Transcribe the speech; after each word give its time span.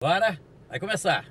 Bora, 0.00 0.38
vai 0.68 0.78
começar. 0.78 1.26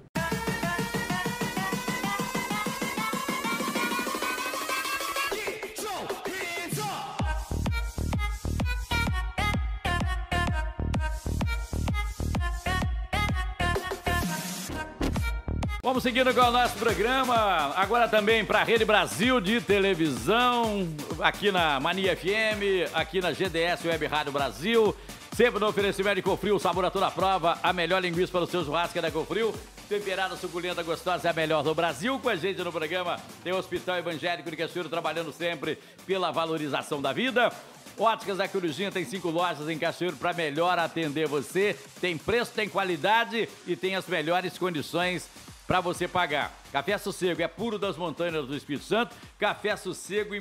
Vamos 15.82 16.04
seguindo 16.04 16.34
com 16.34 16.42
o 16.42 16.52
nosso 16.52 16.78
programa. 16.78 17.74
Agora 17.78 18.10
também 18.10 18.44
para 18.44 18.60
a 18.60 18.64
Rede 18.66 18.84
Brasil 18.84 19.40
de 19.40 19.62
televisão, 19.62 20.90
aqui 21.22 21.54
na 21.54 21.80
Mania 21.80 22.18
FM, 22.18 22.94
aqui 22.94 23.22
na 23.22 23.32
GDS 23.32 23.86
Web 23.86 24.06
Rádio 24.08 24.34
Brasil. 24.34 24.94
Sempre 25.38 25.60
no 25.60 25.68
oferecimento 25.68 26.16
de 26.16 26.24
Cofrio, 26.24 26.58
sabor 26.58 26.84
a 26.86 26.90
toda 26.90 27.12
prova. 27.12 27.60
A 27.62 27.72
melhor 27.72 28.02
linguiça 28.02 28.32
para 28.32 28.42
o 28.42 28.48
seu 28.48 28.66
churrasco 28.66 28.98
é 28.98 29.02
da 29.04 29.12
Cofrio. 29.12 29.54
Temperada, 29.88 30.36
suculenta, 30.36 30.82
gostosa, 30.82 31.28
é 31.28 31.30
a 31.30 31.34
melhor 31.34 31.62
do 31.62 31.76
Brasil. 31.76 32.18
Com 32.18 32.28
a 32.28 32.36
gente 32.36 32.64
no 32.64 32.72
programa 32.72 33.22
tem 33.44 33.54
o 33.54 33.58
Hospital 33.58 33.98
Evangélico 33.98 34.50
de 34.50 34.58
Cachoeiro 34.58 34.90
trabalhando 34.90 35.32
sempre 35.32 35.78
pela 36.08 36.32
valorização 36.32 37.04
da 37.04 37.14
vida. 37.14 37.54
Óticas 38.00 38.40
da 38.40 38.48
Corujinha 38.48 38.92
tem 38.92 39.06
cinco 39.06 39.30
lojas 39.30 39.70
em 39.70 39.78
Cachoeiro 39.78 40.18
para 40.18 40.34
melhor 40.34 40.80
atender 40.80 41.28
você. 41.28 41.78
Tem 42.02 42.18
preço, 42.18 42.52
tem 42.52 42.68
qualidade 42.68 43.48
e 43.68 43.76
tem 43.76 43.96
as 43.96 44.08
melhores 44.08 44.58
condições 44.58 45.30
para 45.68 45.80
você 45.80 46.08
pagar. 46.08 46.52
Café 46.72 46.98
Sossego 46.98 47.44
é 47.44 47.48
puro 47.48 47.78
das 47.78 47.96
montanhas 47.96 48.48
do 48.48 48.58
Espírito 48.58 48.86
Santo. 48.86 49.16
Café 49.38 49.76
Sossego, 49.76 50.34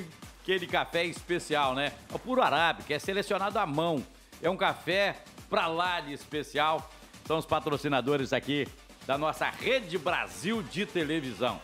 aquele 0.42 0.66
café 0.66 1.04
especial, 1.04 1.74
né? 1.74 1.92
É 2.10 2.14
o 2.14 2.18
puro 2.18 2.40
arábica, 2.40 2.94
é 2.94 2.98
selecionado 2.98 3.58
à 3.58 3.66
mão. 3.66 4.02
É 4.42 4.50
um 4.50 4.56
café 4.56 5.22
para 5.48 5.66
lá 5.66 6.00
de 6.00 6.12
especial. 6.12 6.90
São 7.26 7.38
os 7.38 7.46
patrocinadores 7.46 8.32
aqui 8.32 8.68
da 9.06 9.16
nossa 9.16 9.48
Rede 9.48 9.96
Brasil 9.96 10.62
de 10.62 10.84
televisão. 10.84 11.60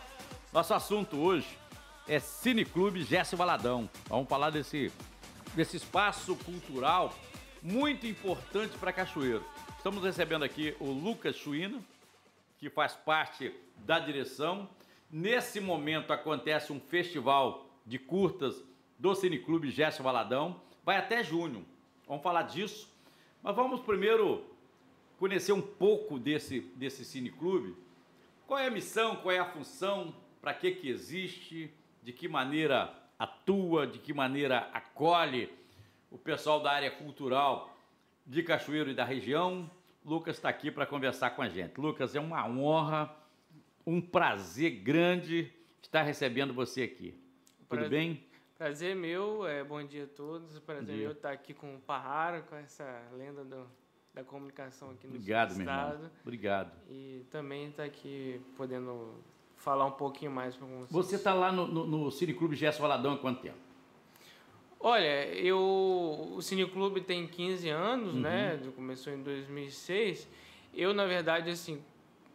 Nosso 0.51 0.73
assunto 0.73 1.17
hoje 1.17 1.47
é 2.07 2.19
Cineclube 2.19 3.03
Gécio 3.03 3.37
Valadão. 3.37 3.89
Vamos 4.09 4.27
falar 4.27 4.49
desse, 4.49 4.91
desse 5.55 5.77
espaço 5.77 6.35
cultural 6.37 7.13
muito 7.61 8.07
importante 8.07 8.75
para 8.77 8.91
Cachoeiro. 8.91 9.45
Estamos 9.77 10.03
recebendo 10.03 10.43
aqui 10.43 10.75
o 10.79 10.85
Lucas 10.85 11.35
Chuína, 11.35 11.79
que 12.57 12.69
faz 12.69 12.93
parte 12.93 13.53
da 13.77 13.99
direção. 13.99 14.67
Nesse 15.11 15.59
momento 15.59 16.11
acontece 16.11 16.73
um 16.73 16.79
festival 16.79 17.67
de 17.85 17.99
curtas 17.99 18.61
do 18.97 19.13
Cineclube 19.13 19.69
Gécio 19.69 20.03
Valadão. 20.03 20.59
Vai 20.83 20.97
até 20.97 21.23
junho. 21.23 21.65
Vamos 22.07 22.23
falar 22.23 22.43
disso. 22.43 22.91
Mas 23.41 23.55
vamos 23.55 23.81
primeiro 23.81 24.43
conhecer 25.17 25.53
um 25.53 25.61
pouco 25.61 26.19
desse, 26.19 26.61
desse 26.75 27.05
cineclube. 27.05 27.75
Qual 28.47 28.59
é 28.59 28.67
a 28.67 28.71
missão, 28.71 29.15
qual 29.17 29.31
é 29.31 29.39
a 29.39 29.45
função, 29.45 30.13
para 30.41 30.53
que, 30.53 30.71
que 30.71 30.89
existe, 30.89 31.71
de 32.01 32.11
que 32.11 32.27
maneira 32.27 32.93
atua, 33.17 33.87
de 33.87 33.99
que 33.99 34.13
maneira 34.13 34.69
acolhe 34.73 35.49
o 36.11 36.17
pessoal 36.17 36.59
da 36.59 36.71
área 36.71 36.91
cultural 36.91 37.75
de 38.25 38.43
Cachoeiro 38.43 38.91
e 38.91 38.93
da 38.93 39.03
região. 39.03 39.69
Lucas 40.05 40.35
está 40.35 40.49
aqui 40.49 40.69
para 40.69 40.85
conversar 40.85 41.31
com 41.31 41.41
a 41.41 41.49
gente. 41.49 41.79
Lucas, 41.79 42.15
é 42.15 42.19
uma 42.19 42.47
honra, 42.47 43.15
um 43.85 44.01
prazer 44.01 44.71
grande 44.71 45.51
estar 45.81 46.03
recebendo 46.03 46.53
você 46.53 46.83
aqui. 46.83 47.13
Tudo 47.69 47.89
bem? 47.89 48.23
Prazer 48.63 48.95
meu, 48.95 49.45
é, 49.45 49.61
bom 49.61 49.83
dia 49.83 50.05
a 50.05 50.07
todos. 50.07 50.57
Prazer 50.59 50.95
meu 50.95 51.11
estar 51.11 51.33
aqui 51.33 51.53
com 51.53 51.75
o 51.75 51.79
Parrara, 51.79 52.43
com 52.43 52.55
essa 52.55 53.03
lenda 53.11 53.43
do, 53.43 53.67
da 54.13 54.23
comunicação 54.23 54.91
aqui 54.91 55.05
no 55.05 55.15
Obrigado, 55.15 55.49
estado. 55.49 55.65
meu 55.65 55.95
irmão. 55.97 56.11
Obrigado. 56.21 56.71
E 56.89 57.25
também 57.29 57.67
estar 57.67 57.83
aqui 57.83 58.39
podendo 58.55 59.15
falar 59.57 59.83
um 59.83 59.91
pouquinho 59.91 60.31
mais 60.31 60.55
com 60.55 60.65
vocês. 60.65 60.89
Você 60.91 61.17
está 61.17 61.33
lá 61.33 61.51
no, 61.51 61.67
no, 61.67 61.85
no 61.85 62.09
Cineclube 62.09 62.55
Gesso 62.55 62.81
Valadão 62.81 63.11
há 63.11 63.17
quanto 63.17 63.41
tempo? 63.41 63.57
Olha, 64.79 65.25
eu 65.33 65.59
o 66.37 66.41
Cineclube 66.41 67.01
tem 67.01 67.27
15 67.27 67.67
anos, 67.67 68.15
né? 68.15 68.57
Começou 68.77 69.11
em 69.11 69.21
2006. 69.21 70.25
Eu, 70.73 70.93
na 70.93 71.05
verdade, 71.05 71.49
assim, 71.49 71.83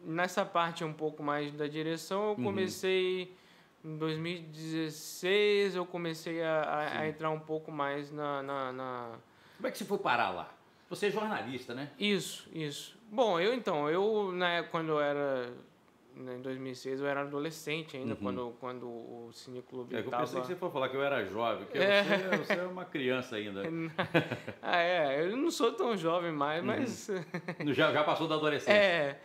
nessa 0.04 0.44
parte 0.44 0.84
um 0.84 0.92
pouco 0.92 1.22
mais 1.22 1.54
da 1.54 1.66
direção, 1.66 2.28
eu 2.28 2.36
comecei 2.36 3.34
em 3.88 3.96
2016, 3.96 5.74
eu 5.76 5.86
comecei 5.86 6.42
a, 6.42 6.98
a- 7.00 7.08
entrar 7.08 7.30
um 7.30 7.40
pouco 7.40 7.72
mais 7.72 8.12
na, 8.12 8.42
na, 8.42 8.72
na- 8.72 9.12
Como 9.56 9.66
é 9.66 9.70
que 9.70 9.78
você 9.78 9.84
foi 9.84 9.98
parar 9.98 10.30
lá? 10.30 10.50
Você 10.90 11.06
é 11.06 11.10
jornalista, 11.10 11.74
né? 11.74 11.90
Isso, 11.98 12.48
isso. 12.52 12.98
Bom, 13.10 13.40
eu 13.40 13.54
então, 13.54 13.88
eu, 13.88 14.32
né, 14.32 14.62
quando 14.70 14.90
eu 14.90 15.00
era... 15.00 15.50
né, 16.14 16.36
Em 16.36 16.40
2006 16.42 17.00
eu 17.00 17.06
era 17.06 17.22
adolescente 17.22 17.96
ainda, 17.96 18.14
quando, 18.16 18.54
quando 18.60 18.86
o 18.86 19.30
Cineclube 19.32 19.94
É, 19.96 20.00
eu 20.00 20.10
pensei 20.10 20.40
que 20.40 20.46
você 20.46 20.56
foi 20.56 20.70
falar 20.70 20.88
que 20.90 20.96
eu 20.96 21.02
era 21.02 21.24
jovem, 21.24 21.66
que 21.66 21.78
É. 21.78 22.02
você, 22.04 22.36
você 22.38 22.52
é 22.54 22.62
uma 22.64 22.84
criança 22.84 23.36
ainda. 23.36 23.62
ah, 24.62 24.78
é, 24.78 25.22
eu 25.30 25.36
não 25.36 25.50
sou 25.50 25.72
tão 25.72 25.96
jovem 25.96 26.32
mais, 26.32 26.62
mas... 26.62 27.10
Já, 27.68 27.92
já 27.92 28.04
passou 28.04 28.26
da 28.28 28.34
adolescência. 28.34 28.72
É. 28.78 29.20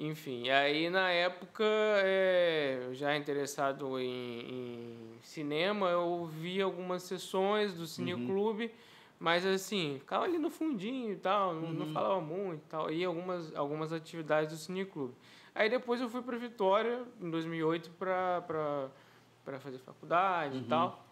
Enfim, 0.00 0.48
aí 0.48 0.88
na 0.88 1.10
época, 1.10 1.64
é, 1.66 2.88
já 2.92 3.16
interessado 3.16 3.98
em, 3.98 4.40
em 4.48 5.18
cinema, 5.22 5.88
eu 5.88 6.24
vi 6.24 6.62
algumas 6.62 7.02
sessões 7.02 7.74
do 7.74 7.84
Cineclube, 7.84 8.72
mas 9.18 9.44
assim, 9.44 9.96
ficava 9.98 10.24
ali 10.24 10.38
no 10.38 10.50
fundinho 10.50 11.12
e 11.12 11.16
tal, 11.16 11.52
não, 11.52 11.72
não 11.72 11.86
falava 11.92 12.20
muito 12.20 12.62
e 12.64 12.68
tal, 12.68 12.90
e 12.92 13.04
algumas, 13.04 13.52
algumas 13.56 13.92
atividades 13.92 14.52
do 14.52 14.58
Cineclube. 14.58 15.14
Aí 15.52 15.68
depois 15.68 16.00
eu 16.00 16.08
fui 16.08 16.22
para 16.22 16.36
Vitória, 16.38 17.02
em 17.20 17.28
2008, 17.28 17.90
para 17.90 18.90
fazer 19.58 19.78
faculdade 19.78 20.58
e 20.58 20.62
tal. 20.62 21.04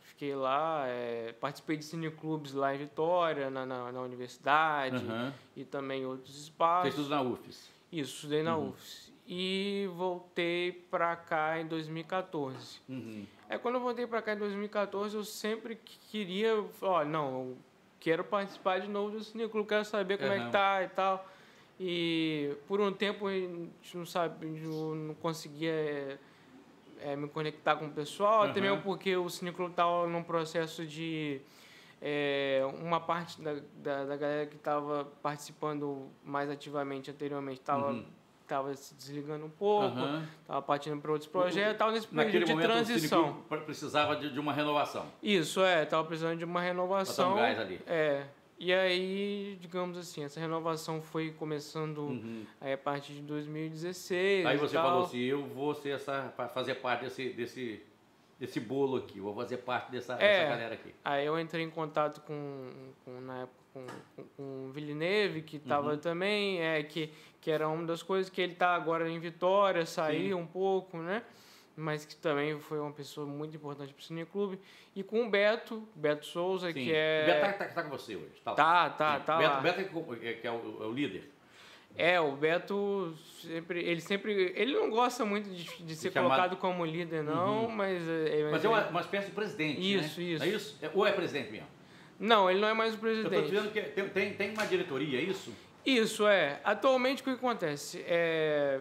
Fiquei 0.00 0.34
lá, 0.34 0.84
é, 0.88 1.32
participei 1.34 1.76
de 1.76 1.84
cineclubes 1.84 2.52
lá 2.52 2.74
em 2.74 2.78
Vitória, 2.78 3.48
na, 3.50 3.64
na, 3.64 3.92
na 3.92 4.00
universidade 4.00 5.04
Aham. 5.04 5.32
e 5.56 5.64
também 5.64 6.02
em 6.02 6.06
outros 6.06 6.34
Fez 6.34 6.44
espaços. 6.44 6.94
tudo 6.96 7.08
na 7.08 7.22
UFES. 7.22 7.71
Isso, 7.92 8.14
estudei 8.16 8.42
na 8.42 8.56
Uhum. 8.56 8.70
UFS. 8.70 9.12
E 9.26 9.88
voltei 9.94 10.72
pra 10.90 11.14
cá 11.14 11.60
em 11.60 11.66
2014. 11.66 12.80
Uhum. 12.88 13.24
Aí 13.48 13.58
quando 13.58 13.76
eu 13.76 13.80
voltei 13.80 14.06
pra 14.06 14.20
cá 14.20 14.32
em 14.34 14.38
2014, 14.38 15.14
eu 15.16 15.24
sempre 15.24 15.76
que- 15.76 15.98
queria, 16.10 16.64
ó, 16.80 17.04
não, 17.04 17.32
eu 17.32 17.58
quero 18.00 18.24
participar 18.24 18.80
de 18.80 18.88
novo 18.88 19.12
do 19.18 19.22
Cineclube, 19.24 19.68
quero 19.68 19.84
saber 19.84 20.18
como 20.18 20.32
é 20.32 20.44
que 20.46 20.50
tá 20.50 20.82
e 20.82 20.88
tal. 20.88 21.28
E 21.78 22.56
por 22.66 22.80
um 22.80 22.92
tempo 22.92 23.26
a 23.28 23.32
gente 23.32 23.96
não 23.96 24.04
sabe, 24.06 24.46
não 24.46 25.14
conseguia 25.14 25.70
é, 25.70 26.18
é, 27.00 27.16
me 27.16 27.28
conectar 27.28 27.76
com 27.76 27.86
o 27.86 27.90
pessoal, 27.90 28.42
até 28.42 28.60
Aham. 28.60 28.70
mesmo 28.70 28.82
porque 28.82 29.16
o 29.16 29.28
Cineclube 29.28 29.70
estava 29.70 30.06
num 30.08 30.22
processo 30.22 30.84
de 30.84 31.40
é, 32.04 32.60
uma 32.82 32.98
parte 32.98 33.40
da, 33.40 33.54
da, 33.76 34.04
da 34.04 34.16
galera 34.16 34.46
que 34.46 34.56
estava 34.56 35.04
participando 35.22 36.08
mais 36.24 36.50
ativamente 36.50 37.10
anteriormente 37.10 37.60
estava 37.60 37.92
Uhum. 37.92 38.04
tava 38.48 38.74
se 38.74 38.92
desligando 38.94 39.46
um 39.46 39.50
pouco, 39.50 39.96
estava 40.42 40.60
partindo 40.60 41.00
para 41.00 41.12
outros 41.12 41.30
projetos, 41.30 41.72
estava 41.72 41.92
nesse 41.92 42.12
Naquele 42.14 42.44
período 42.44 42.46
de 42.48 42.52
momento 42.54 42.70
o 42.70 42.72
transição. 42.72 43.34
Pre- 43.48 43.58
precisava 43.60 44.16
de, 44.16 44.30
de 44.32 44.40
uma 44.40 44.52
renovação. 44.52 45.06
Isso, 45.22 45.62
é, 45.62 45.84
estava 45.84 46.04
precisando 46.04 46.36
de 46.38 46.44
uma 46.44 46.60
renovação. 46.60 47.32
Um 47.32 47.36
gás 47.36 47.58
ali. 47.58 47.80
É. 47.86 48.24
E 48.58 48.72
aí, 48.72 49.56
digamos 49.60 49.96
assim, 49.96 50.22
essa 50.24 50.38
renovação 50.38 51.00
foi 51.00 51.30
começando 51.32 51.98
Uhum. 52.02 52.44
aí 52.60 52.72
a 52.74 52.78
partir 52.78 53.12
de 53.14 53.22
2016. 53.22 54.44
Aí 54.46 54.56
você 54.56 54.74
falou 54.76 55.04
assim, 55.04 55.18
eu 55.18 55.44
vou 55.46 55.74
ser 55.74 55.90
essa, 55.90 56.32
fazer 56.52 56.74
parte 56.76 57.04
desse, 57.04 57.30
desse, 57.30 57.82
desse 58.42 58.58
bolo 58.58 58.96
aqui, 58.96 59.20
vou 59.20 59.32
fazer 59.36 59.58
parte 59.58 59.92
dessa, 59.92 60.14
É. 60.14 60.18
dessa 60.18 60.50
galera 60.50 60.74
aqui. 60.74 60.92
Aí 61.04 61.24
eu 61.24 61.38
entrei 61.38 61.64
em 61.64 61.70
contato 61.70 62.20
com, 62.22 62.70
com 63.04 63.20
na 63.20 63.42
época, 63.42 63.62
com, 63.72 63.86
com, 64.16 64.24
com 64.36 64.66
o 64.66 64.72
Villeneuve, 64.72 65.42
que 65.42 65.58
estava 65.58 65.92
Uhum. 65.92 65.98
também, 65.98 66.60
é, 66.60 66.82
que, 66.82 67.12
que 67.40 67.52
era 67.52 67.68
uma 67.68 67.86
das 67.86 68.02
coisas 68.02 68.28
que 68.28 68.40
ele 68.40 68.54
está 68.54 68.74
agora 68.74 69.08
em 69.08 69.20
Vitória, 69.20 69.86
saiu 69.86 70.36
um 70.38 70.46
pouco, 70.46 70.96
né? 70.96 71.22
Mas 71.76 72.04
que 72.04 72.16
também 72.16 72.58
foi 72.58 72.80
uma 72.80 72.90
pessoa 72.92 73.24
muito 73.26 73.56
importante 73.56 73.94
para 73.94 74.00
o 74.02 74.04
Cineclube. 74.04 74.58
E 74.94 75.04
com 75.04 75.24
o 75.24 75.30
Beto, 75.30 75.88
Beto 75.94 76.26
Souza, 76.26 76.66
Sim. 76.66 76.74
que 76.74 76.92
é... 76.92 77.22
O 77.22 77.26
Beto 77.26 77.40
tá, 77.40 77.52
tá, 77.52 77.74
tá 77.74 77.82
com 77.84 77.90
você 77.90 78.16
hoje. 78.16 78.42
Tá. 78.44 78.54
Tá, 78.54 78.90
tá, 78.90 79.18
Sim. 79.20 79.24
tá 79.24 79.38
Beto. 79.38 79.62
Beto 79.62 79.80
é 79.80 80.28
é, 80.28 80.32
que 80.34 80.46
é 80.48 80.50
o, 80.50 80.82
é 80.82 80.86
o 80.86 80.92
líder. 80.92 81.31
É, 81.96 82.18
o 82.20 82.32
Beto 82.32 83.14
sempre, 83.42 83.80
ele 83.80 84.00
sempre, 84.00 84.52
ele 84.56 84.72
não 84.72 84.88
gosta 84.88 85.24
muito 85.26 85.50
de, 85.50 85.64
de 85.82 85.94
ser 85.94 86.10
chamado- 86.10 86.30
colocado 86.30 86.56
como 86.56 86.84
líder, 86.86 87.22
não, 87.22 87.68
mas... 87.68 88.00
é, 88.08 88.48
Mas 88.50 88.64
ele- 88.64 88.72
é 88.72 88.76
uma, 88.76 88.88
uma 88.88 89.00
espécie 89.02 89.26
de 89.26 89.32
presidente, 89.34 89.78
Isso, 89.80 90.18
né? 90.20 90.26
isso. 90.26 90.42
É 90.44 90.48
isso? 90.48 90.78
É- 90.80 90.90
ou 90.94 91.06
é 91.06 91.12
presidente 91.12 91.50
mesmo? 91.52 91.66
Não, 92.18 92.50
ele 92.50 92.60
não 92.60 92.68
é 92.68 92.72
mais 92.74 92.92
o 92.94 92.96
Eu 92.96 93.00
presidente. 93.00 93.34
estou 93.34 93.50
dizendo 93.50 93.72
que 93.72 93.80
tem, 93.82 94.08
tem, 94.08 94.32
tem 94.34 94.50
uma 94.52 94.64
diretoria, 94.66 95.18
é 95.18 95.22
isso? 95.22 95.52
Isso, 95.84 96.26
é. 96.26 96.60
Atualmente, 96.64 97.20
o 97.20 97.24
que 97.24 97.30
acontece? 97.30 98.02
É, 98.06 98.80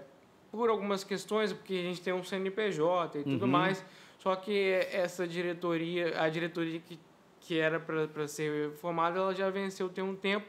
por 0.51 0.69
algumas 0.69 1.03
questões, 1.03 1.51
porque 1.51 1.73
a 1.73 1.81
gente 1.81 2.01
tem 2.01 2.13
um 2.13 2.23
CNPJ 2.23 3.19
e 3.19 3.23
tudo 3.23 3.43
Uhum. 3.43 3.51
mais, 3.51 3.83
só 4.19 4.35
que 4.35 4.55
essa 4.91 5.27
diretoria, 5.27 6.21
a 6.21 6.29
diretoria 6.29 6.79
que, 6.79 6.99
que 7.41 7.59
era 7.59 7.79
para 7.79 8.27
ser 8.27 8.71
formada, 8.73 9.17
ela 9.19 9.33
já 9.33 9.49
venceu 9.49 9.89
tem 9.89 10.03
um 10.03 10.15
tempo. 10.15 10.45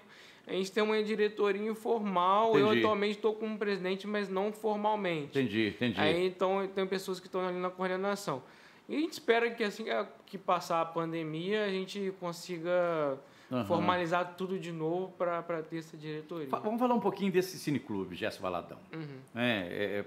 A 0.46 0.52
gente 0.52 0.72
tem 0.72 0.82
uma 0.82 1.02
diretoria 1.02 1.62
informal. 1.70 2.50
Entendi. 2.50 2.62
Eu 2.62 2.70
atualmente 2.70 3.16
estou 3.16 3.34
como 3.34 3.56
presidente, 3.56 4.06
mas 4.06 4.28
não 4.28 4.52
formalmente. 4.52 5.38
Entendi, 5.38 5.68
entendi. 5.68 6.00
Aí 6.00 6.26
então 6.26 6.66
tem 6.74 6.86
pessoas 6.86 7.20
que 7.20 7.26
estão 7.26 7.46
ali 7.46 7.58
na 7.58 7.70
coordenação. 7.70 8.42
E 8.88 8.96
a 8.96 8.98
gente 8.98 9.12
espera 9.12 9.50
que 9.50 9.62
assim 9.62 9.84
que 10.26 10.36
passar 10.36 10.80
a 10.80 10.84
pandemia, 10.84 11.64
a 11.64 11.70
gente 11.70 12.12
consiga 12.18 13.18
Aham. 13.50 13.64
formalizar 13.64 14.34
tudo 14.36 14.58
de 14.58 14.72
novo 14.72 15.12
para 15.16 15.62
ter 15.62 15.78
essa 15.78 15.96
diretoria. 15.96 16.48
Vamos 16.48 16.80
falar 16.80 16.94
um 16.94 17.00
pouquinho 17.00 17.30
desse 17.30 17.58
cineclube, 17.58 18.16
Gesso 18.16 18.42
Valadão. 18.42 18.78
Uhum. 18.92 19.18
É, 19.36 20.00
é, 20.00 20.04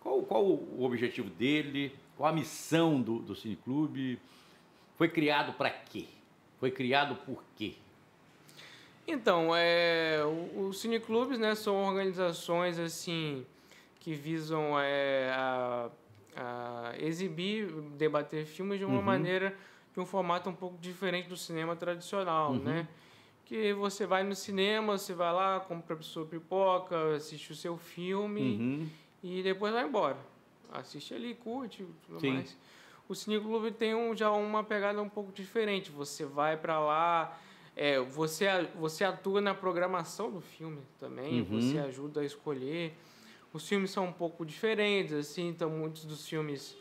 qual, 0.00 0.22
qual 0.22 0.44
o 0.44 0.84
objetivo 0.84 1.28
dele? 1.30 1.92
Qual 2.16 2.28
a 2.28 2.32
missão 2.32 3.02
do, 3.02 3.18
do 3.18 3.34
cineclube? 3.34 4.18
Foi 4.96 5.08
criado 5.08 5.52
para 5.54 5.70
quê? 5.70 6.06
Foi 6.58 6.70
criado 6.70 7.16
por 7.26 7.42
quê? 7.56 7.74
Então, 9.06 9.50
é, 9.54 10.18
os 10.56 10.80
cineclubes 10.80 11.38
né, 11.38 11.54
são 11.54 11.76
organizações 11.84 12.78
assim 12.78 13.46
que 14.00 14.14
visam 14.14 14.78
é, 14.78 15.30
a, 15.32 15.90
a 16.36 16.92
exibir, 16.98 17.70
debater 17.96 18.44
filmes 18.46 18.78
de 18.78 18.84
uma 18.84 18.96
Uhum. 18.96 19.02
maneira, 19.02 19.56
de 19.94 20.00
um 20.00 20.06
formato 20.06 20.50
um 20.50 20.54
pouco 20.54 20.76
diferente 20.78 21.28
do 21.28 21.36
cinema 21.36 21.74
tradicional, 21.76 22.52
Uhum. 22.52 22.58
né? 22.58 22.88
Que 23.44 23.72
você 23.72 24.06
vai 24.06 24.24
no 24.24 24.34
cinema, 24.34 24.98
você 24.98 25.14
vai 25.14 25.32
lá, 25.32 25.60
compra 25.60 25.94
a 25.96 26.02
sua 26.02 26.26
pipoca, 26.26 27.14
assiste 27.14 27.52
o 27.52 27.54
seu 27.54 27.76
filme 27.76 28.40
Uhum. 28.58 28.88
e 29.22 29.42
depois 29.42 29.72
vai 29.72 29.84
embora. 29.86 30.16
Assiste 30.72 31.14
ali, 31.14 31.32
curte 31.34 31.86
tudo 32.08 32.20
Sim. 32.20 32.32
mais. 32.32 32.56
O 33.08 33.14
Cineclube 33.14 33.70
tem 33.70 33.94
um, 33.94 34.16
já 34.16 34.32
uma 34.32 34.64
pegada 34.64 35.00
um 35.00 35.08
pouco 35.08 35.30
diferente. 35.30 35.92
Você 35.92 36.24
vai 36.24 36.56
para 36.56 36.80
lá, 36.80 37.38
é, 37.76 38.00
você, 38.00 38.46
você 38.78 39.04
atua 39.04 39.40
na 39.40 39.54
programação 39.54 40.30
do 40.30 40.40
filme 40.40 40.80
também, 40.98 41.42
Uhum. 41.42 41.60
você 41.60 41.78
ajuda 41.78 42.20
a 42.22 42.24
escolher. 42.24 42.94
Os 43.52 43.68
filmes 43.68 43.90
são 43.90 44.06
um 44.06 44.12
pouco 44.12 44.44
diferentes, 44.46 45.12
assim, 45.12 45.48
então 45.48 45.68
muitos 45.70 46.04
dos 46.06 46.26
filmes 46.26 46.76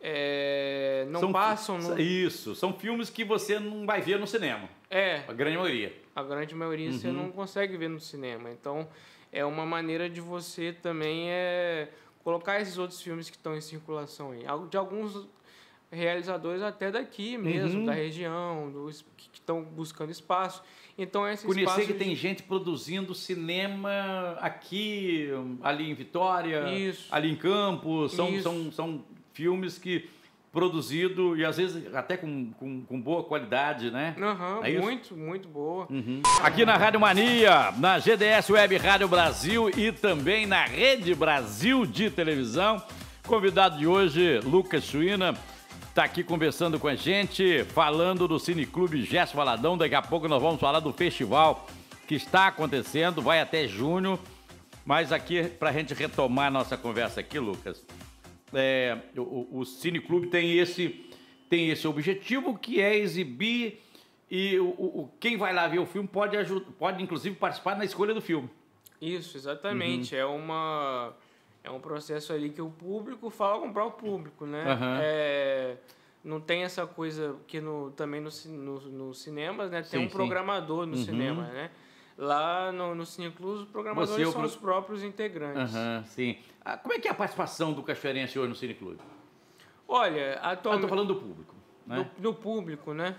é, 0.00 1.06
não 1.10 1.20
São- 1.20 1.32
passam 1.32 1.78
no... 1.78 1.98
Isso, 2.00 2.54
são 2.54 2.72
filmes 2.72 3.10
que 3.10 3.24
você 3.24 3.58
não 3.58 3.84
vai 3.86 4.00
ver 4.00 4.18
no 4.18 4.26
cinema, 4.26 4.68
É, 4.90 5.22
a 5.28 5.32
grande 5.32 5.56
maioria. 5.56 5.92
a 6.14 6.22
grande 6.22 6.54
maioria 6.54 6.92
você 6.92 7.08
Uhum. 7.08 7.12
não 7.14 7.32
consegue 7.32 7.76
ver 7.76 7.88
no 7.88 8.00
cinema. 8.00 8.50
Então, 8.50 8.88
é 9.32 9.44
uma 9.44 9.66
maneira 9.66 10.08
de 10.08 10.20
você 10.20 10.72
também 10.72 11.30
é, 11.30 11.88
colocar 12.24 12.60
esses 12.60 12.78
outros 12.78 13.00
filmes 13.02 13.28
que 13.28 13.36
estão 13.36 13.56
em 13.56 13.60
circulação 13.60 14.30
aí. 14.32 14.44
De 14.70 14.76
alguns 14.76 15.26
realizadores 15.90 16.62
até 16.62 16.90
daqui 16.90 17.36
mesmo, 17.38 17.80
Uhum. 17.80 17.86
da 17.86 17.92
região, 17.92 18.70
dos, 18.70 19.04
que 19.16 19.28
estão 19.32 19.62
buscando 19.62 20.10
espaço. 20.10 20.62
Então, 20.96 21.26
esse 21.28 21.46
Conhecer 21.46 21.62
espaço 21.62 21.86
que 21.86 21.92
de- 21.92 21.98
tem 21.98 22.14
gente 22.16 22.42
produzindo 22.42 23.14
cinema 23.14 24.36
aqui, 24.40 25.28
ali 25.62 25.90
em 25.90 25.94
Vitória, 25.94 26.68
Isso. 26.72 27.06
ali 27.10 27.30
em 27.30 27.36
Campos. 27.36 28.12
São, 28.12 28.28
Isso. 28.30 28.42
são, 28.42 28.72
são 28.72 29.04
filmes 29.32 29.78
que 29.78 30.08
produzido 30.50 31.36
e 31.36 31.44
às 31.44 31.56
vezes 31.58 31.94
até 31.94 32.16
com, 32.16 32.50
com, 32.58 32.82
com 32.82 33.00
boa 33.00 33.22
qualidade, 33.22 33.90
né? 33.90 34.16
Aham, 34.18 34.60
É 34.64 34.78
muito, 34.80 35.14
muito 35.16 35.46
boa. 35.46 35.86
Aqui 36.42 36.64
na 36.64 36.76
Rádio 36.76 36.98
Mania, 36.98 37.70
na 37.78 37.98
GDS 37.98 38.50
Web 38.50 38.76
Rádio 38.78 39.06
Brasil 39.08 39.70
e 39.76 39.92
também 39.92 40.46
na 40.46 40.64
Rede 40.64 41.14
Brasil 41.14 41.86
de 41.86 42.10
Televisão. 42.10 42.82
Convidado 43.26 43.76
de 43.78 43.86
hoje, 43.86 44.40
Lucas 44.40 44.82
Suína, 44.84 45.34
está 45.98 46.04
aqui 46.04 46.22
conversando 46.22 46.78
com 46.78 46.86
a 46.86 46.94
gente, 46.94 47.64
falando 47.64 48.28
do 48.28 48.38
Cineclube 48.38 49.02
Gesso 49.02 49.34
Valadão. 49.36 49.76
Daqui 49.76 49.96
a 49.96 50.00
pouco 50.00 50.28
nós 50.28 50.40
vamos 50.40 50.60
falar 50.60 50.78
do 50.78 50.92
festival 50.92 51.66
que 52.06 52.14
está 52.14 52.46
acontecendo, 52.46 53.20
vai 53.20 53.40
até 53.40 53.66
junho. 53.66 54.16
Mas 54.86 55.10
aqui, 55.10 55.42
para 55.42 55.70
a 55.70 55.72
gente 55.72 55.92
retomar 55.94 56.46
a 56.46 56.50
nossa 56.52 56.76
conversa 56.76 57.18
aqui, 57.18 57.36
Lucas, 57.40 57.84
é, 58.54 58.96
o, 59.16 59.58
o- 59.58 59.64
Cineclube 59.64 60.28
tem 60.28 60.56
esse, 60.56 61.04
tem 61.50 61.68
esse 61.70 61.88
objetivo 61.88 62.56
que 62.56 62.80
é 62.80 62.96
exibir 62.96 63.82
e 64.30 64.56
o, 64.60 64.68
o- 64.68 65.10
quem 65.18 65.36
vai 65.36 65.52
lá 65.52 65.66
ver 65.66 65.80
o 65.80 65.86
filme 65.86 66.06
pode, 66.06 66.36
pode 66.78 67.02
inclusive 67.02 67.34
participar 67.34 67.76
na 67.76 67.84
escolha 67.84 68.14
do 68.14 68.20
filme. 68.22 68.48
Isso, 69.02 69.36
exatamente. 69.36 70.14
É 70.14 70.24
uma 70.24 71.12
é 71.68 71.70
um 71.70 71.80
processo 71.80 72.32
ali 72.32 72.50
que 72.50 72.62
o 72.62 72.70
público 72.70 73.28
fala 73.30 73.60
comprar 73.60 73.84
o 73.84 73.90
público, 73.92 74.46
né? 74.46 74.64
Aham. 74.72 74.98
É, 75.02 75.76
não 76.24 76.40
tem 76.40 76.62
essa 76.62 76.86
coisa 76.86 77.36
que 77.46 77.60
no, 77.60 77.90
também 77.92 78.20
no, 78.20 78.30
no, 78.46 78.80
nos 78.80 79.18
cinemas, 79.22 79.70
né? 79.70 79.82
Tem 79.82 80.00
Sim, 80.00 80.06
um 80.06 80.08
sim. 80.08 80.14
programador 80.16 80.86
no 80.86 80.96
Uhum. 80.96 81.04
cinema, 81.04 81.44
né? 81.48 81.70
Lá 82.16 82.72
no, 82.72 82.96
no 82.96 83.06
Cineclus, 83.06 83.60
os 83.60 83.68
programadores 83.68 84.14
Você 84.16 84.22
é 84.22 84.24
são 84.32 84.40
pro- 84.40 84.48
os 84.48 84.56
próprios 84.56 85.04
integrantes. 85.04 85.72
Aham, 85.74 86.04
sim. 86.04 86.36
Ah, 86.64 86.76
como 86.76 86.92
é 86.92 86.98
que 86.98 87.06
é 87.06 87.10
a 87.12 87.14
participação 87.14 87.72
do 87.72 87.80
Cachoeirense 87.82 88.36
hoje 88.38 88.48
no 88.48 88.56
Cineclube? 88.56 88.98
Olha, 89.86 90.38
Ah, 90.42 90.50
atualmente... 90.52 90.88
falando 90.88 91.14
do 91.14 91.20
público. 91.20 91.54
Né? 91.86 91.96
do, 92.18 92.22
do 92.22 92.34
público, 92.34 92.92
né? 92.92 93.14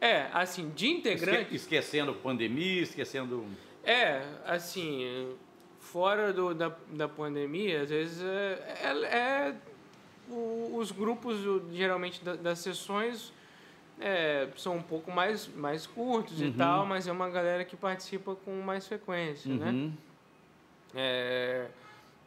É, 0.00 0.28
assim, 0.32 0.70
de 0.70 0.86
Esque- 0.86 0.98
integrante... 0.98 1.54
esquecendo 1.54 2.14
pandemia, 2.14 2.82
esquecendo... 2.82 3.44
É, 3.84 4.22
assim, 4.46 5.34
fora 5.82 6.32
do, 6.32 6.54
da, 6.54 6.72
da 6.90 7.06
pandemia, 7.08 7.82
às 7.82 7.90
vezes 7.90 8.22
é, 8.22 8.78
é- 8.82 9.16
é 9.16 9.54
o- 10.30 10.76
os 10.78 10.90
grupos, 10.92 11.36
geralmente, 11.72 12.24
da- 12.24 12.36
das 12.36 12.60
sessões 12.60 13.32
é, 14.00 14.48
são 14.56 14.76
um 14.78 14.82
pouco 14.82 15.12
mais, 15.12 15.46
mais 15.54 15.86
curtos 15.86 16.40
e 16.40 16.46
Uhum. 16.46 16.52
tal, 16.56 16.86
mas 16.86 17.06
é 17.06 17.12
uma 17.12 17.28
galera 17.28 17.64
que 17.64 17.76
participa 17.76 18.34
com 18.34 18.50
mais 18.62 18.86
frequência, 18.88 19.54
né? 19.54 19.70
Uhum. 19.70 19.92
É, 20.94 21.66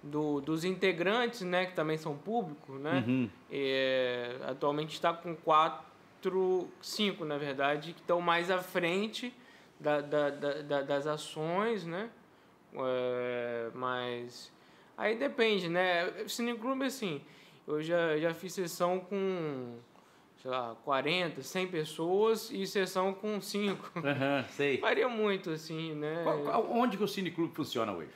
do, 0.04 0.40
dos 0.42 0.63
integrantes, 0.63 1.42
né, 1.42 1.66
que 1.66 1.74
também 1.74 1.98
são 1.98 2.16
públicos, 2.16 2.80
né? 2.80 3.04
Uhum. 3.07 3.30
É, 3.52 4.36
atualmente 4.48 4.94
está 4.94 5.12
com 5.13 5.36
quatro, 5.36 6.69
cinco 6.81 7.25
na 7.25 7.38
verdade, 7.38 7.94
que 7.94 8.00
estão 8.02 8.22
mais 8.22 8.50
à 8.52 8.60
frente 8.60 9.34
da, 9.80 10.00
da- 10.02 10.30
da- 10.30 10.81
das 10.84 11.07
ações, 11.07 11.86
né? 11.86 12.10
É, 12.80 13.69
mas 13.74 14.51
aí 14.98 15.16
depende, 15.16 15.69
né? 15.69 16.27
Cineclube, 16.27 16.86
assim, 16.86 17.22
eu 17.68 17.81
já, 17.81 18.18
já 18.18 18.33
fiz 18.33 18.54
sessão 18.54 19.00
com, 19.00 19.77
sei 20.42 20.51
lá, 20.51 20.75
40, 20.83 21.42
100 21.42 21.68
pessoas 21.68 22.50
e 22.51 22.66
sessão 22.68 23.13
com 23.13 23.39
5. 23.42 23.92
Aham, 24.04 24.45
sei. 24.50 24.77
Varia 24.80 25.07
muito, 25.10 25.50
assim, 25.51 25.94
né? 25.95 26.22
Qual- 26.24 26.39
qual- 26.44 26.72
onde 26.72 26.98
que 26.98 27.04
o 27.04 27.07
Cineclube 27.07 27.54
funciona 27.56 27.92
hoje? 27.92 28.10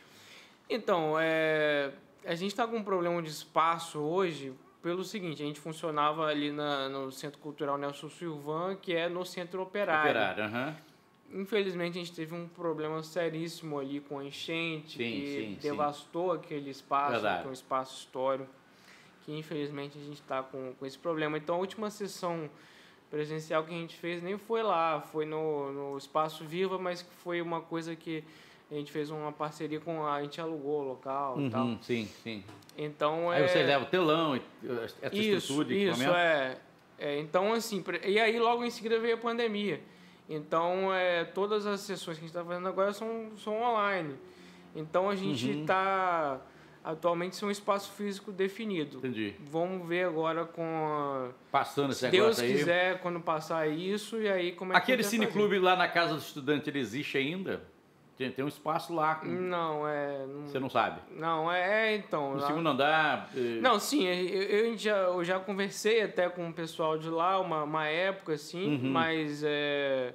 Então, 0.70 1.16
é, 1.20 1.92
a 2.26 2.36
gente 2.36 2.52
está 2.52 2.68
com 2.68 2.78
um 2.78 2.83
problema 2.83 3.22
de 3.22 3.30
espaço 3.30 4.00
hoje 4.00 4.54
pelo 4.81 5.04
seguinte, 5.04 5.44
a 5.44 5.45
gente 5.45 5.60
funcionava 5.60 6.26
ali 6.26 6.52
na, 6.54 6.88
no 6.88 7.12
Centro 7.12 7.38
Cultural 7.40 7.78
Nelson 7.78 8.07
Silvan, 8.10 8.78
que 8.81 8.95
é 8.95 9.10
no 9.10 9.26
Centro 9.26 9.62
Operário. 9.62 10.10
Operário, 10.12 10.44
aham. 10.45 10.78
Infelizmente, 11.33 11.98
a 11.98 12.02
gente 12.04 12.14
teve 12.14 12.33
um 12.33 12.48
problema 12.48 13.04
seríssimo 13.04 13.80
ali 13.80 14.00
com 14.00 14.19
a 14.19 14.26
enchente, 14.26 14.98
Sim, 14.98 14.98
que 14.98 15.28
sim, 15.28 15.42
sim. 15.56 15.57
devastou 15.62 16.31
aquele 16.31 16.69
espaço, 16.69 17.12
Verdade. 17.12 17.42
que 17.42 17.48
é 17.48 17.50
um 17.50 17.54
espaço 17.54 17.98
histórico, 18.00 18.50
que 19.21 19.31
infelizmente 19.38 19.98
a 19.98 20.02
gente 20.02 20.21
está 20.21 20.42
com, 20.42 20.74
com 20.74 20.86
esse 20.86 20.98
problema. 20.98 21.38
Então, 21.38 21.56
a 21.56 21.57
última 21.59 21.90
sessão 21.90 22.50
presencial 23.09 23.64
que 23.64 23.74
a 23.74 23.78
gente 23.78 23.95
fez 23.95 24.21
nem 24.21 24.38
foi 24.38 24.64
lá, 24.64 25.02
foi 25.02 25.26
no, 25.26 25.71
no 25.71 25.98
Espaço 25.98 26.44
Viva, 26.45 26.78
mas 26.78 27.02
foi 27.24 27.42
uma 27.42 27.62
coisa 27.62 27.95
que 27.95 28.24
a 28.71 28.76
gente 28.76 28.92
fez 28.92 29.09
uma 29.09 29.31
parceria 29.31 29.80
com 29.80 30.06
a, 30.06 30.16
a 30.16 30.21
gente 30.21 30.40
alugou 30.40 30.81
o 30.81 30.88
local 30.90 31.42
e 31.42 31.50
tal. 31.50 31.66
Uhum, 31.66 31.80
sim, 31.81 32.07
sim. 32.24 32.44
Então, 32.78 33.30
Aí 33.31 33.44
é... 33.44 33.48
você 33.48 33.64
leva 33.64 33.83
o 33.83 33.88
telão, 33.88 34.40
essa 34.83 35.16
Isso, 35.16 35.38
estrutura 35.38 35.68
de 35.68 35.88
isso, 35.90 36.04
é. 36.12 36.57
É, 37.00 37.19
Então, 37.19 37.54
assim, 37.54 37.83
e 38.06 38.19
aí 38.19 38.38
logo 38.38 38.64
em 38.64 38.69
seguida 38.69 39.00
veio 39.00 39.16
a 39.16 39.18
pandemia. 39.18 39.81
Então, 40.30 40.94
é, 40.94 41.26
todas 41.26 41.66
as 41.66 41.80
sessões 41.80 42.18
que 42.18 42.24
a 42.24 42.28
gente 42.28 42.36
está 42.36 42.45
fazendo 42.45 42.68
agora 42.68 42.94
são, 42.94 43.31
são 43.38 43.59
online. 43.62 44.14
Então, 44.76 45.09
a 45.09 45.16
gente 45.16 45.50
Uhum. 45.52 45.62
está, 45.62 46.40
atualmente, 46.83 47.36
sem 47.36 47.48
um 47.48 47.52
espaço 47.52 47.92
físico 47.94 48.31
definido. 48.31 49.00
Entendi. 49.00 49.33
Vamos 49.40 49.88
ver 49.88 50.06
agora 50.06 50.45
com 50.45 50.62
a... 50.64 51.30
Passando 51.52 51.92
esse 51.92 52.02
Se 52.02 52.09
Deus 52.09 52.38
negócio 52.38 52.44
aí. 52.45 52.54
quiser, 52.54 53.02
quando 53.02 53.19
passar 53.19 53.68
isso, 53.68 54.21
e 54.21 54.30
aí 54.30 54.52
como 54.52 54.71
é 54.74 54.78
Aquele 54.78 54.98
que 55.02 55.07
a 55.07 55.09
gente 55.09 55.18
vai 55.19 55.28
cineclube 55.28 55.57
lá 55.57 55.76
na 55.76 55.88
casa 55.88 56.14
do 56.14 56.19
estudante, 56.19 56.69
ele 56.69 56.78
existe 56.80 57.18
ainda? 57.18 57.64
Tem, 58.19 58.30
tem 58.33 58.44
um 58.44 58.49
espaço 58.49 58.94
lá, 58.94 59.16
com-? 59.16 59.28
Não, 59.30 59.88
é... 59.88 60.26
Não, 60.28 60.42
você 60.45 60.59
não 60.59 60.69
sabe. 60.69 60.99
não 61.16 61.49
é, 61.49 61.94
é, 61.94 61.95
então... 61.95 62.31
No 62.33 62.42
lá- 62.42 62.47
segundo 62.47 62.68
andar. 62.68 63.30
eh, 63.33 63.61
Não, 63.61 63.80
sim, 63.80 64.04
eu, 64.06 64.42
eu 64.44 64.78
já, 64.78 64.97
eu 64.97 65.23
já 65.23 65.40
conversei 65.40 66.02
até 66.02 66.28
com 66.28 66.49
o 66.49 66.54
pessoal 66.54 66.97
de 66.97 67.09
lá 67.09 67.40
uma, 67.40 67.64
uma 67.64 67.85
época, 67.88 68.33
assim, 68.33 68.76
Uhum. 68.76 68.92
mas 68.92 69.42
é, 69.42 70.14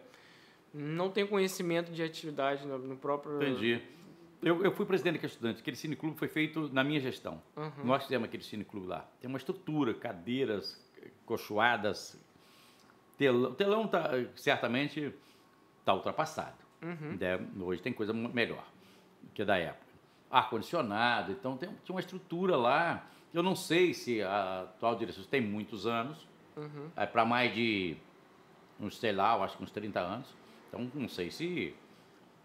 não 0.74 1.08
tenho 1.10 1.26
conhecimento 1.28 1.90
de 1.92 2.02
atividade 2.02 2.66
no, 2.66 2.76
no 2.76 2.94
próprio... 2.94 3.36
Entendi. 3.42 3.80
Eu, 4.42 4.62
eu 4.62 4.70
fui 4.72 4.84
presidente 4.84 5.14
daquele 5.14 5.32
estudante. 5.32 5.60
Aquele 5.62 5.76
cineclube 5.76 6.18
foi 6.18 6.28
feito 6.28 6.68
na 6.74 6.84
minha 6.84 7.00
gestão. 7.00 7.40
Uhum. 7.56 7.70
Nós 7.84 8.02
fizemos 8.02 8.28
aquele 8.28 8.42
cineclube 8.42 8.86
lá. 8.86 9.08
Tem 9.18 9.26
uma 9.30 9.38
estrutura, 9.38 9.94
cadeiras, 9.94 10.78
cochoadas. 11.24 12.22
Telão, 13.16 13.50
o 13.50 13.54
telão 13.54 13.88
tá, 13.88 14.10
certamente 14.36 15.14
está 15.80 15.94
ultrapassado. 15.94 16.62
Uhum. 16.84 17.16
Né? 17.18 17.40
Hoje 17.60 17.80
tem 17.80 17.92
coisa 17.92 18.12
melhor 18.12 18.64
que 19.32 19.44
da 19.44 19.56
época. 19.56 19.84
Ar-condicionado, 20.30 21.32
então 21.32 21.56
tem, 21.56 21.68
tinha 21.84 21.94
uma 21.94 22.00
estrutura 22.00 22.56
lá. 22.56 23.06
Eu 23.32 23.42
não 23.42 23.56
sei 23.56 23.94
se 23.94 24.22
a 24.22 24.62
atual 24.62 24.94
direção 24.96 25.24
tem 25.24 25.40
muitos 25.40 25.86
anos, 25.86 26.26
uhum. 26.56 26.90
é 26.94 27.06
para 27.06 27.24
mais 27.24 27.54
de 27.54 27.96
uns, 28.78 28.98
sei 28.98 29.12
lá, 29.12 29.36
eu 29.36 29.42
acho 29.42 29.56
que 29.56 29.62
uns 29.64 29.70
30 29.70 30.00
anos. 30.00 30.28
Então 30.68 30.90
não 30.94 31.08
sei 31.08 31.30
se, 31.30 31.74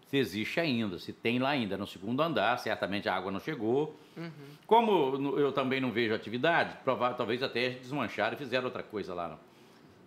se 0.06 0.16
existe 0.16 0.58
ainda, 0.58 0.98
se 0.98 1.12
tem 1.12 1.38
lá 1.38 1.50
ainda. 1.50 1.76
No 1.76 1.86
segundo 1.86 2.22
andar, 2.22 2.58
certamente 2.58 3.08
a 3.08 3.14
água 3.14 3.30
não 3.30 3.40
chegou. 3.40 3.96
Uhum. 4.16 4.30
Como 4.66 5.38
eu 5.38 5.52
também 5.52 5.80
não 5.80 5.90
vejo 5.90 6.14
atividade, 6.14 6.76
provável, 6.82 7.16
talvez 7.16 7.42
até 7.42 7.70
desmancharam 7.70 8.34
e 8.34 8.38
fizeram 8.38 8.64
outra 8.64 8.82
coisa 8.82 9.12
lá 9.14 9.28
no, 9.28 9.38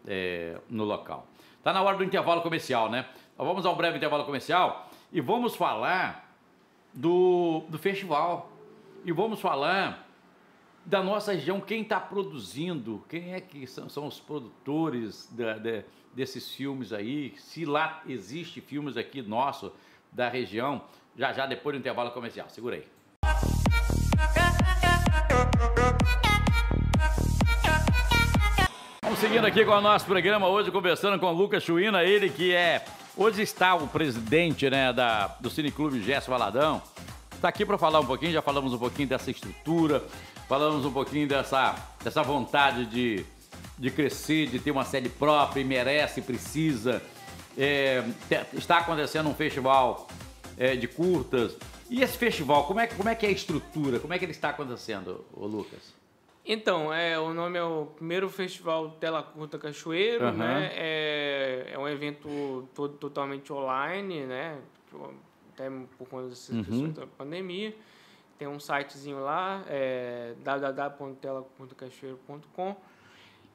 é, 0.08 0.58
no 0.70 0.84
local. 0.84 1.28
Está 1.58 1.72
na 1.72 1.82
hora 1.82 1.96
do 1.96 2.04
intervalo 2.04 2.42
comercial, 2.42 2.90
né? 2.90 3.06
Vamos 3.38 3.66
ao 3.66 3.75
breve 3.75 3.98
intervalo 3.98 4.25
comercial 4.25 4.90
e 5.12 5.20
vamos 5.20 5.56
falar 5.56 6.36
do, 6.94 7.63
do 7.68 7.80
festival. 7.80 8.52
E 9.04 9.12
vamos 9.12 9.42
falar 9.42 10.08
da 10.86 11.02
nossa 11.02 11.34
região, 11.34 11.60
quem 11.60 11.82
está 11.82 12.00
produzindo, 12.00 13.04
quem 13.10 13.34
é 13.34 13.42
que 13.42 13.66
são, 13.66 13.90
são 13.90 14.06
os 14.06 14.20
produtores 14.20 15.28
da, 15.32 15.56
desses 16.13 16.52
filmes 16.52 16.94
aí, 16.94 17.34
se 17.38 17.66
lá 17.66 18.02
existe 18.08 18.62
filmes 18.62 18.98
aqui 18.98 19.22
nosso 19.22 19.74
da 20.12 20.30
região, 20.30 20.82
já 21.18 21.34
já 21.34 21.46
depois 21.46 21.75
do 21.75 21.80
intervalo 21.80 22.12
comercial. 22.12 22.48
Segura 22.50 22.75
aí. 22.75 22.88
Vamos 29.02 29.20
seguindo 29.20 29.46
aqui 29.46 29.66
com 29.66 29.72
o 29.72 29.82
nosso 29.82 30.06
programa 30.06 30.48
hoje, 30.48 30.72
conversando 30.72 31.20
com 31.20 31.28
o 31.28 31.32
Lucas 31.32 31.63
Chuína, 31.63 32.04
ele 32.04 32.30
que 32.30 32.54
é. 32.54 32.86
Hoje 33.15 33.43
está 33.43 33.75
o 33.75 33.88
presidente 33.88 34.67
né, 34.72 34.91
da, 34.91 35.27
do 35.39 35.48
Cineclube 35.48 36.01
Gesso 36.01 36.32
Valadão. 36.32 36.82
Está 37.32 37.48
aqui 37.48 37.63
para 37.63 37.77
falar 37.77 38.00
um 38.00 38.08
pouquinho, 38.08 38.32
já 38.32 38.41
falamos 38.41 38.74
um 38.74 38.77
pouquinho 38.79 39.08
dessa 39.08 39.29
estrutura, 39.29 40.03
falamos 40.50 40.84
um 40.84 40.91
pouquinho 40.91 41.27
dessa, 41.27 41.75
dessa 42.03 42.24
vontade 42.24 42.88
de, 42.88 43.24
de 43.77 43.91
crescer, 43.91 44.48
de 44.48 44.58
ter 44.58 44.72
uma 44.72 44.84
sede 44.84 45.10
própria 45.10 45.62
e 45.62 45.63
merece, 45.63 46.24
precisa. 46.24 47.03
É, 47.55 48.03
está 48.53 48.79
acontecendo 48.79 49.29
um 49.29 49.36
festival 49.36 50.08
é, 50.58 50.75
de 50.75 50.88
curtas. 50.88 51.55
E 51.91 52.01
esse 52.01 52.17
festival, 52.17 52.63
como 52.63 52.79
é, 52.79 52.88
como 52.88 53.10
é 53.10 53.13
que 53.13 53.27
é 53.27 53.29
a 53.29 53.32
estrutura? 53.32 54.00
Como 54.00 54.12
é 54.12 54.17
que 54.17 54.25
ele 54.25 54.32
está 54.32 54.50
acontecendo, 54.50 55.24
Lucas? 55.38 55.93
Então, 56.45 56.93
é, 56.93 57.17
o 57.17 57.33
nome 57.33 57.57
é 57.57 57.63
o 57.63 57.85
primeiro 57.85 58.27
festival 58.29 58.89
Tela 59.00 59.23
Curta 59.23 59.57
Cachoeiro, 59.57 60.25
uhum. 60.25 60.33
né? 60.33 60.69
É, 60.73 61.69
é 61.71 61.79
um 61.79 61.88
evento 61.88 62.67
todo 62.75 62.97
totalmente 62.97 63.53
online, 63.53 64.25
né? 64.25 64.59
Até 65.53 65.69
por 65.97 66.09
conta 66.09 66.27
dessas 66.27 66.67
uhum. 66.67 66.91
da 66.91 67.07
pandemia. 67.07 67.73
Tem 68.38 68.45
um 68.47 68.59
sitezinho 68.59 69.21
lá, 69.21 69.63
é 69.67 70.33
www.tela.cachoeiro.com. 70.43 72.75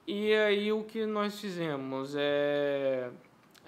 E 0.07 0.33
aí 0.33 0.71
o 0.71 0.83
que 0.83 1.05
nós 1.05 1.39
fizemos 1.39 2.15
é 2.17 3.11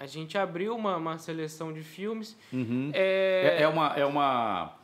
a 0.00 0.06
gente 0.06 0.36
abriu 0.36 0.74
uma, 0.74 0.96
uma 0.96 1.16
seleção 1.16 1.72
de 1.72 1.84
filmes. 1.84 2.36
Uhum. 2.52 2.90
É... 2.92 3.58
é... 3.58 3.62
É, 3.62 3.68
uma 3.68 3.86
é 3.96 4.04
uma 4.04 4.74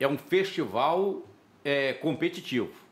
é 0.00 0.08
um 0.08 0.18
festival 0.18 1.22
é, 1.64 1.92
competitivo. 1.92 2.85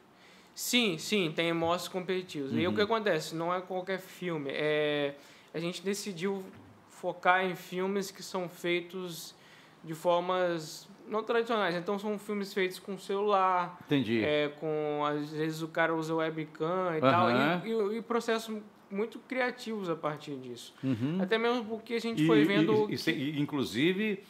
Sim, 0.54 0.98
sim, 0.98 1.32
tem 1.34 1.52
mostras 1.52 1.92
competitivas. 1.92 2.52
Uhum. 2.52 2.58
E 2.58 2.68
o 2.68 2.72
que 2.72 2.78
uhum. 2.78 2.84
acontece? 2.84 3.34
Não 3.34 3.52
é 3.52 3.60
qualquer 3.60 3.98
filme. 3.98 4.50
É, 4.52 5.14
a 5.52 5.58
gente 5.58 5.82
decidiu 5.82 6.44
focar 6.88 7.44
em 7.44 7.54
filmes 7.54 8.10
que 8.10 8.22
são 8.22 8.48
feitos 8.48 9.34
de 9.82 9.94
formas 9.94 10.88
não 11.08 11.22
tradicionais. 11.22 11.74
Então 11.74 11.98
são 11.98 12.18
filmes 12.18 12.54
feitos 12.54 12.78
com 12.78 12.96
celular. 12.96 13.78
Entendi. 13.84 14.24
É, 14.24 14.48
com, 14.60 15.04
às 15.04 15.30
vezes 15.30 15.60
o 15.60 15.68
cara 15.68 15.94
usa 15.94 16.14
webcam 16.14 16.92
e 16.92 16.94
uhum. 16.94 17.00
tal. 17.00 17.30
E, 17.30 17.94
e, 17.94 17.98
e 17.98 18.02
processos 18.02 18.56
muito 18.90 19.18
criativos 19.18 19.90
a 19.90 19.96
partir 19.96 20.36
disso. 20.36 20.72
Uhum. 20.82 21.18
Até 21.20 21.36
mesmo 21.36 21.64
porque 21.64 21.94
a 21.94 22.00
gente 22.00 22.22
e, 22.22 22.26
foi 22.26 22.44
vendo. 22.44 22.88
E, 22.90 22.96
que... 22.96 23.40
inclusive 23.40 24.22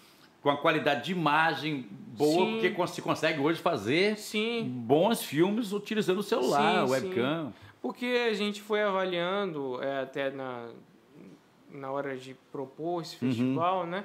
com 0.44 0.50
a 0.50 0.58
qualidade 0.58 1.06
de 1.06 1.12
imagem 1.12 1.86
boa, 1.90 2.44
sim. 2.44 2.60
porque 2.60 2.86
se 2.88 3.00
consegue 3.00 3.40
hoje 3.40 3.58
fazer 3.58 4.18
sim. 4.18 4.62
bons 4.62 5.22
filmes 5.22 5.72
utilizando 5.72 6.18
o 6.18 6.22
celular, 6.22 6.86
sim, 6.86 6.92
webcam. 6.92 7.52
Porque 7.80 8.04
a 8.30 8.34
gente 8.34 8.60
foi 8.60 8.82
avaliando 8.82 9.82
é, 9.82 10.02
até 10.02 10.30
na, 10.30 10.68
na 11.70 11.90
hora 11.90 12.14
de 12.14 12.36
propor 12.52 13.00
esse 13.00 13.14
uhum. 13.24 13.30
festival, 13.30 13.80
uhum. 13.80 13.86
né? 13.86 14.04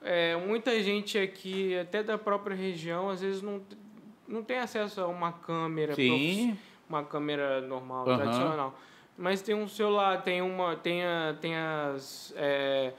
É, 0.00 0.36
muita 0.36 0.80
gente 0.80 1.18
aqui, 1.18 1.76
até 1.76 2.04
da 2.04 2.16
própria 2.16 2.54
região, 2.54 3.10
às 3.10 3.20
vezes 3.20 3.42
não, 3.42 3.60
não 4.28 4.44
tem 4.44 4.58
acesso 4.58 5.00
a 5.00 5.08
uma 5.08 5.32
câmera, 5.32 5.96
Sim. 5.96 6.56
uma 6.88 7.02
câmera 7.02 7.60
normal, 7.60 8.06
uhum. 8.06 8.16
tradicional. 8.16 8.78
Mas 9.18 9.42
tem 9.42 9.56
um 9.56 9.66
celular, 9.66 10.22
tem 10.22 10.40
uma, 10.40 10.76
tem, 10.76 11.04
a, 11.04 11.36
tem 11.40 11.56
as 11.56 12.32
é, 12.36 12.92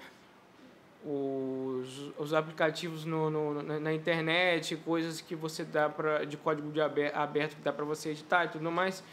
os, 1.06 2.12
os 2.18 2.34
aplicativos 2.34 3.06
no, 3.06 3.30
no, 3.30 3.80
na, 3.80 3.94
internet, 3.94 4.76
coisas 4.78 5.22
que 5.22 5.36
você 5.36 5.64
dá 5.64 5.88
para 5.88 6.26
de 6.26 6.36
código 6.36 6.72
de 6.72 6.82
aberto 6.82 7.56
que 7.56 7.62
dá 7.62 7.72
para 7.72 7.86
você 7.86 8.10
editar 8.10 8.46
e 8.46 8.48
tudo 8.50 8.72
mais. 8.72 9.04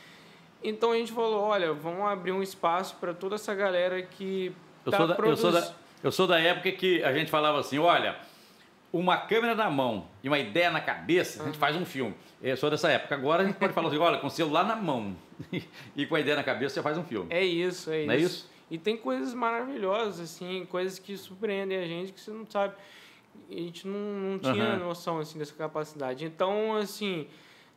Então 0.65 0.93
a 0.93 0.97
gente 0.97 1.13
falou, 1.13 1.41
olha, 1.43 1.73
vamos 1.75 2.07
abrir 2.07 2.33
um 2.33 2.43
espaço 2.43 2.97
para 2.97 3.13
toda 3.13 3.35
essa 3.35 3.55
galera 3.55 4.01
que 4.01 4.55
eu, 4.87 4.93
tá 4.93 4.99
sou 4.99 5.07
da, 5.07 5.15
eu, 5.15 5.37
sou 5.37 5.53
da, 5.53 5.73
eu 6.03 6.13
sou 6.13 6.27
da 6.27 6.41
época 6.41 6.73
que 6.73 7.05
a 7.05 7.13
gente 7.13 7.31
falava 7.31 7.61
assim, 7.61 7.79
olha, 7.79 8.17
uma 8.91 9.19
câmera 9.19 9.55
na 9.55 9.69
mão 9.69 10.07
e 10.23 10.29
uma 10.29 10.39
ideia 10.39 10.71
na 10.71 10.81
cabeça, 10.81 11.39
uhum. 11.39 11.45
a 11.45 11.47
gente 11.49 11.59
faz 11.59 11.77
um 11.77 11.85
filme. 11.85 12.15
Eu 12.43 12.57
sou 12.57 12.71
dessa 12.71 12.91
época. 12.91 13.15
Agora 13.15 13.43
a 13.43 13.47
gente 13.47 13.57
pode 13.57 13.73
falar 13.75 13.89
assim, 13.89 13.99
olha, 13.99 14.19
com 14.19 14.29
o 14.29 14.31
celular 14.31 14.65
na 14.65 14.77
mão 14.77 15.15
e 15.95 16.07
com 16.07 16.15
a 16.15 16.21
ideia 16.21 16.37
na 16.37 16.43
cabeça 16.43 16.77
você 16.77 16.83
faz 16.83 16.97
um 16.97 17.05
filme. 17.05 17.27
É 17.29 17.45
isso, 17.45 17.91
é 17.91 18.07
Não 18.07 18.15
isso. 18.15 18.23
É 18.23 18.27
isso? 18.27 18.52
E 18.71 18.79
tem 18.79 18.97
coisas 18.97 19.35
maravilhosas, 19.35 20.21
assim, 20.21 20.67
coisas 20.67 20.99
que 20.99 21.17
surpreendem 21.17 21.79
a 21.79 21.87
gente 21.87 22.13
que 22.13 22.21
você 22.21 22.31
não 22.31 22.47
sabe. 22.47 22.75
A 23.51 23.55
gente 23.55 23.87
não, 23.87 23.99
não 23.99 24.39
tinha 24.39 24.75
uhum. 24.75 24.79
noção 24.79 25.19
assim, 25.19 25.39
dessa 25.39 25.55
capacidade. 25.55 26.25
Então, 26.25 26.77
assim, 26.77 27.27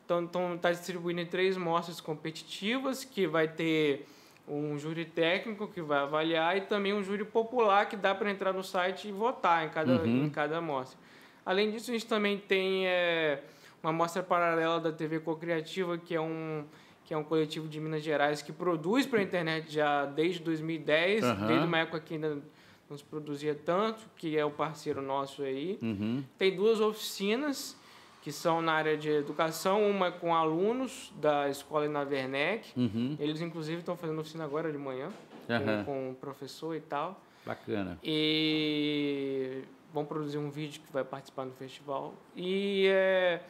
então, 0.04 0.56
tá 0.56 0.70
distribuindo 0.70 1.20
em 1.20 1.26
três 1.26 1.56
mostras 1.56 2.00
competitivas, 2.00 3.04
que 3.04 3.26
vai 3.26 3.48
ter 3.48 4.06
um 4.48 4.78
júri 4.78 5.04
técnico 5.04 5.66
que 5.66 5.82
vai 5.82 5.98
avaliar 5.98 6.56
e 6.56 6.60
também 6.62 6.94
um 6.94 7.02
júri 7.02 7.24
popular 7.24 7.88
que 7.88 7.96
dá 7.96 8.14
para 8.14 8.30
entrar 8.30 8.52
no 8.52 8.62
site 8.62 9.08
e 9.08 9.12
votar 9.12 9.66
em 9.66 9.70
cada, 9.70 9.92
uhum. 9.92 10.26
em 10.26 10.30
cada 10.30 10.58
amostra. 10.58 10.98
Além 11.44 11.70
disso, 11.70 11.90
a 11.90 11.94
gente 11.94 12.06
também 12.06 12.38
tem 12.38 12.86
é, 12.86 13.42
uma 13.82 13.90
amostra 13.90 14.22
paralela 14.22 14.80
da 14.80 14.92
TV 14.92 15.20
Cocriativa, 15.20 15.98
que 15.98 16.14
é 16.14 16.20
um 16.20 16.64
que 17.06 17.14
é 17.14 17.16
um 17.16 17.22
coletivo 17.22 17.68
de 17.68 17.80
Minas 17.80 18.02
Gerais 18.02 18.42
que 18.42 18.52
produz 18.52 19.06
para 19.06 19.20
a 19.20 19.22
internet 19.22 19.72
já 19.72 20.04
desde 20.04 20.40
2010, 20.40 21.24
uhum. 21.24 21.46
desde 21.46 21.64
uma 21.64 21.78
época 21.78 22.00
que 22.00 22.14
ainda 22.14 22.42
não 22.90 22.98
se 22.98 23.04
produzia 23.04 23.54
tanto, 23.54 24.02
que 24.16 24.36
é 24.36 24.44
o 24.44 24.50
parceiro 24.50 25.00
nosso 25.00 25.42
aí. 25.42 25.78
Uhum. 25.80 26.24
Tem 26.36 26.54
duas 26.54 26.80
oficinas 26.80 27.76
que 28.22 28.32
são 28.32 28.60
na 28.60 28.72
área 28.72 28.96
de 28.96 29.08
educação, 29.08 29.88
uma 29.88 30.10
com 30.10 30.34
alunos 30.34 31.12
da 31.20 31.48
escola 31.48 31.88
na 31.88 32.00
Werneck. 32.00 32.68
Uhum. 32.76 33.16
Eles, 33.20 33.40
inclusive, 33.40 33.78
estão 33.78 33.96
fazendo 33.96 34.20
oficina 34.20 34.44
agora 34.44 34.72
de 34.72 34.78
manhã, 34.78 35.10
uhum. 35.48 35.84
com, 35.84 36.10
o 36.10 36.14
professor 36.16 36.74
e 36.74 36.80
tal. 36.80 37.20
Bacana. 37.46 37.96
E 38.02 39.62
vão 39.94 40.04
produzir 40.04 40.38
um 40.38 40.50
vídeo 40.50 40.82
que 40.84 40.92
vai 40.92 41.04
participar 41.04 41.44
no 41.44 41.52
festival. 41.52 42.14
E 42.34 42.88
é, 42.88 43.42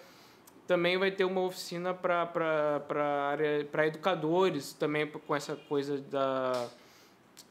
também 0.66 0.99
vai 0.99 1.11
ter 1.11 1.25
uma 1.25 1.42
oficina 1.42 1.94
para 1.94 3.87
educadores, 3.87 4.73
também 4.73 5.06
com 5.06 5.35
essa 5.35 5.56
coisa 5.56 5.99
da 5.99 6.68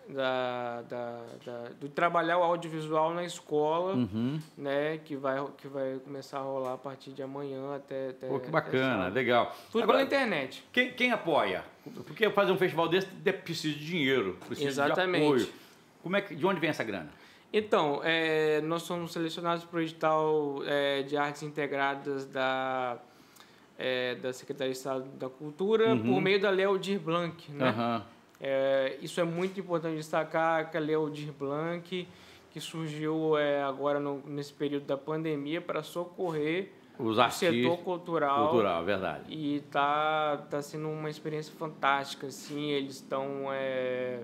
da, 0.07 0.83
da, 0.87 1.21
da, 1.45 1.69
do 1.79 1.89
trabalhar 1.89 2.37
o 2.37 2.43
audiovisual 2.43 3.13
na 3.13 3.23
escola, 3.23 3.93
uhum. 3.93 4.39
né, 4.57 4.99
que 5.03 5.15
vai, 5.15 5.43
que 5.57 5.67
vai 5.67 5.99
começar 6.03 6.39
a 6.39 6.41
rolar 6.41 6.73
a 6.73 6.77
partir 6.77 7.11
de 7.11 7.23
amanhã 7.23 7.75
até... 7.75 8.09
até 8.09 8.27
Pô, 8.27 8.39
que 8.39 8.49
bacana, 8.49 9.07
legal. 9.07 9.55
Tudo 9.71 9.83
Agora, 9.83 9.99
pela 9.99 10.07
internet. 10.07 10.63
Quem, 10.71 10.91
quem 10.93 11.11
apoia? 11.11 11.63
Porque 12.05 12.29
fazer 12.29 12.51
um 12.51 12.57
festival 12.57 12.87
desse 12.87 13.07
precisa 13.43 13.73
de 13.73 13.85
dinheiro, 13.85 14.37
precisa 14.45 14.69
Exatamente. 14.69 15.21
de 15.21 15.25
apoio. 15.25 15.49
Como 16.03 16.15
é 16.15 16.21
que, 16.21 16.35
de 16.35 16.45
onde 16.45 16.59
vem 16.59 16.69
essa 16.69 16.83
grana? 16.83 17.09
Então, 17.51 18.01
é, 18.03 18.59
nós 18.61 18.83
somos 18.83 19.13
selecionados 19.13 19.63
para 19.63 19.77
o 19.77 19.81
edital 19.81 20.57
é, 20.65 21.03
de 21.03 21.15
artes 21.15 21.43
integradas 21.43 22.25
da, 22.25 22.97
é, 23.77 24.15
da 24.15 24.33
Secretaria 24.33 24.73
de 24.73 24.77
Estado 24.77 25.05
da 25.17 25.29
Cultura 25.29 25.93
uhum. 25.93 26.13
por 26.13 26.21
meio 26.21 26.39
da 26.41 26.49
Léo 26.49 26.77
Dir 26.77 26.99
Blanc, 26.99 27.51
né? 27.51 27.71
Uhum. 27.71 28.15
Isso 29.01 29.21
é 29.21 29.23
muito 29.23 29.59
importante 29.59 29.95
destacar 29.95 30.69
que 30.69 30.75
a 30.75 30.79
Leodir 30.79 31.31
Blanc, 31.31 32.07
que 32.51 32.61
surgiu 32.61 33.37
é, 33.37 33.61
agora 33.63 33.99
no, 33.99 34.21
nesse 34.25 34.53
período 34.53 34.85
da 34.85 34.97
pandemia 34.97 35.59
para 35.59 35.83
socorrer 35.83 36.71
Os 36.97 37.17
o 37.17 37.29
setor 37.29 37.77
cultural. 37.79 38.49
Cultural, 38.49 38.85
verdade. 38.85 39.23
E 39.27 39.61
tá, 39.71 40.45
tá 40.49 40.61
sendo 40.61 40.89
uma 40.89 41.09
experiência 41.09 41.53
fantástica, 41.57 42.27
assim, 42.27 42.71
eles 42.71 42.95
estão... 42.95 43.47
É, 43.51 44.21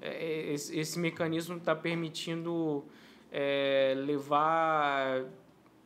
é, 0.00 0.37
esse, 0.52 0.78
esse, 0.78 0.98
mecanismo 0.98 1.56
está 1.56 1.74
permitindo 1.74 2.84
é, 3.30 3.94
levar 3.96 5.24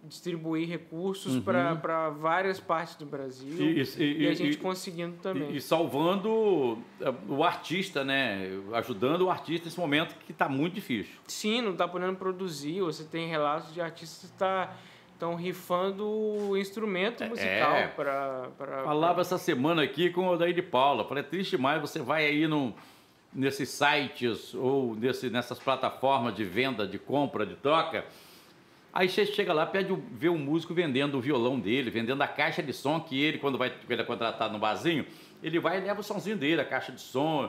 distribuir 0.05 0.69
recursos 0.69 1.37
uhum. 1.37 1.43
para 1.43 2.11
várias 2.11 2.59
partes 2.59 2.97
do 2.97 3.07
Brasil 3.07 3.57
e, 3.57 3.83
e, 4.03 4.23
e 4.23 4.29
a 4.29 4.35
gente 4.35 4.55
e, 4.55 4.57
conseguindo 4.57 5.17
também. 5.23 5.55
E, 5.55 5.61
salvando 5.61 6.79
é, 7.01 7.15
o 7.29 7.45
artista, 7.45 8.03
né? 8.03 8.51
Ajudando 8.73 9.23
o 9.23 9.31
artista 9.31 9.67
nesse 9.67 9.79
momento 9.79 10.17
que 10.27 10.33
está 10.33 10.49
muito 10.49 10.75
difícil. 10.75 11.15
Sim, 11.29 11.61
não 11.61 11.73
está 11.73 11.87
podendo 11.87 12.17
produzir. 12.17 12.81
Você 12.81 13.05
tem 13.05 13.29
relatos 13.29 13.73
de 13.73 13.81
artistas 13.81 14.29
que 14.29 14.37
tá, 14.37 14.75
estão 15.13 15.37
rifando 15.37 16.05
o 16.05 16.57
instrumento 16.57 17.25
musical 17.25 17.77
é. 17.77 17.87
para... 17.87 18.51
Falava 18.59 19.15
pra... 19.15 19.21
essa 19.21 19.39
semana 19.39 19.85
aqui 19.85 20.11
com 20.11 20.27
o 20.27 20.37
Daí 20.37 20.53
de 20.53 20.63
Paula. 20.63 21.05
Falei, 21.05 21.23
é 21.23 21.27
triste 21.27 21.53
demais, 21.53 21.81
você 21.81 22.01
vai 22.01 22.27
aí 22.27 22.49
no, 22.49 22.75
nesses 23.35 23.69
sites 23.69 24.55
ou 24.55 24.95
nesse, 24.95 25.31
nessas 25.31 25.59
plataformas 25.59 26.35
de 26.35 26.45
venda, 26.45 26.87
de 26.87 26.99
compra, 26.99 27.47
de 27.47 27.55
troca 27.55 28.05
Aí 28.93 29.09
você 29.09 29.25
chega 29.25 29.55
lá, 29.55 29.65
pede 29.65 29.97
ver 30.13 30.29
um 30.29 30.37
músico 30.37 30.75
vendendo 30.75 31.17
o 31.17 31.21
violão 31.21 31.59
dele, 31.59 31.91
vendendo 31.91 32.21
a 32.21 32.29
caixa 32.29 32.63
de 32.63 32.75
som 32.75 33.01
que 33.01 33.19
ele, 33.19 33.39
quando 33.39 33.57
vai, 33.57 33.73
ele 33.89 34.03
é 34.03 34.05
contratado 34.05 34.53
no 34.53 34.59
barzinho, 34.59 35.07
ele 35.43 35.59
vai 35.59 35.79
e 35.79 35.81
leva 35.81 36.01
o 36.01 36.05
somzinho 36.05 36.37
dele, 36.37 36.61
a 36.61 36.65
caixa 36.65 36.93
de 36.93 37.01
som. 37.01 37.49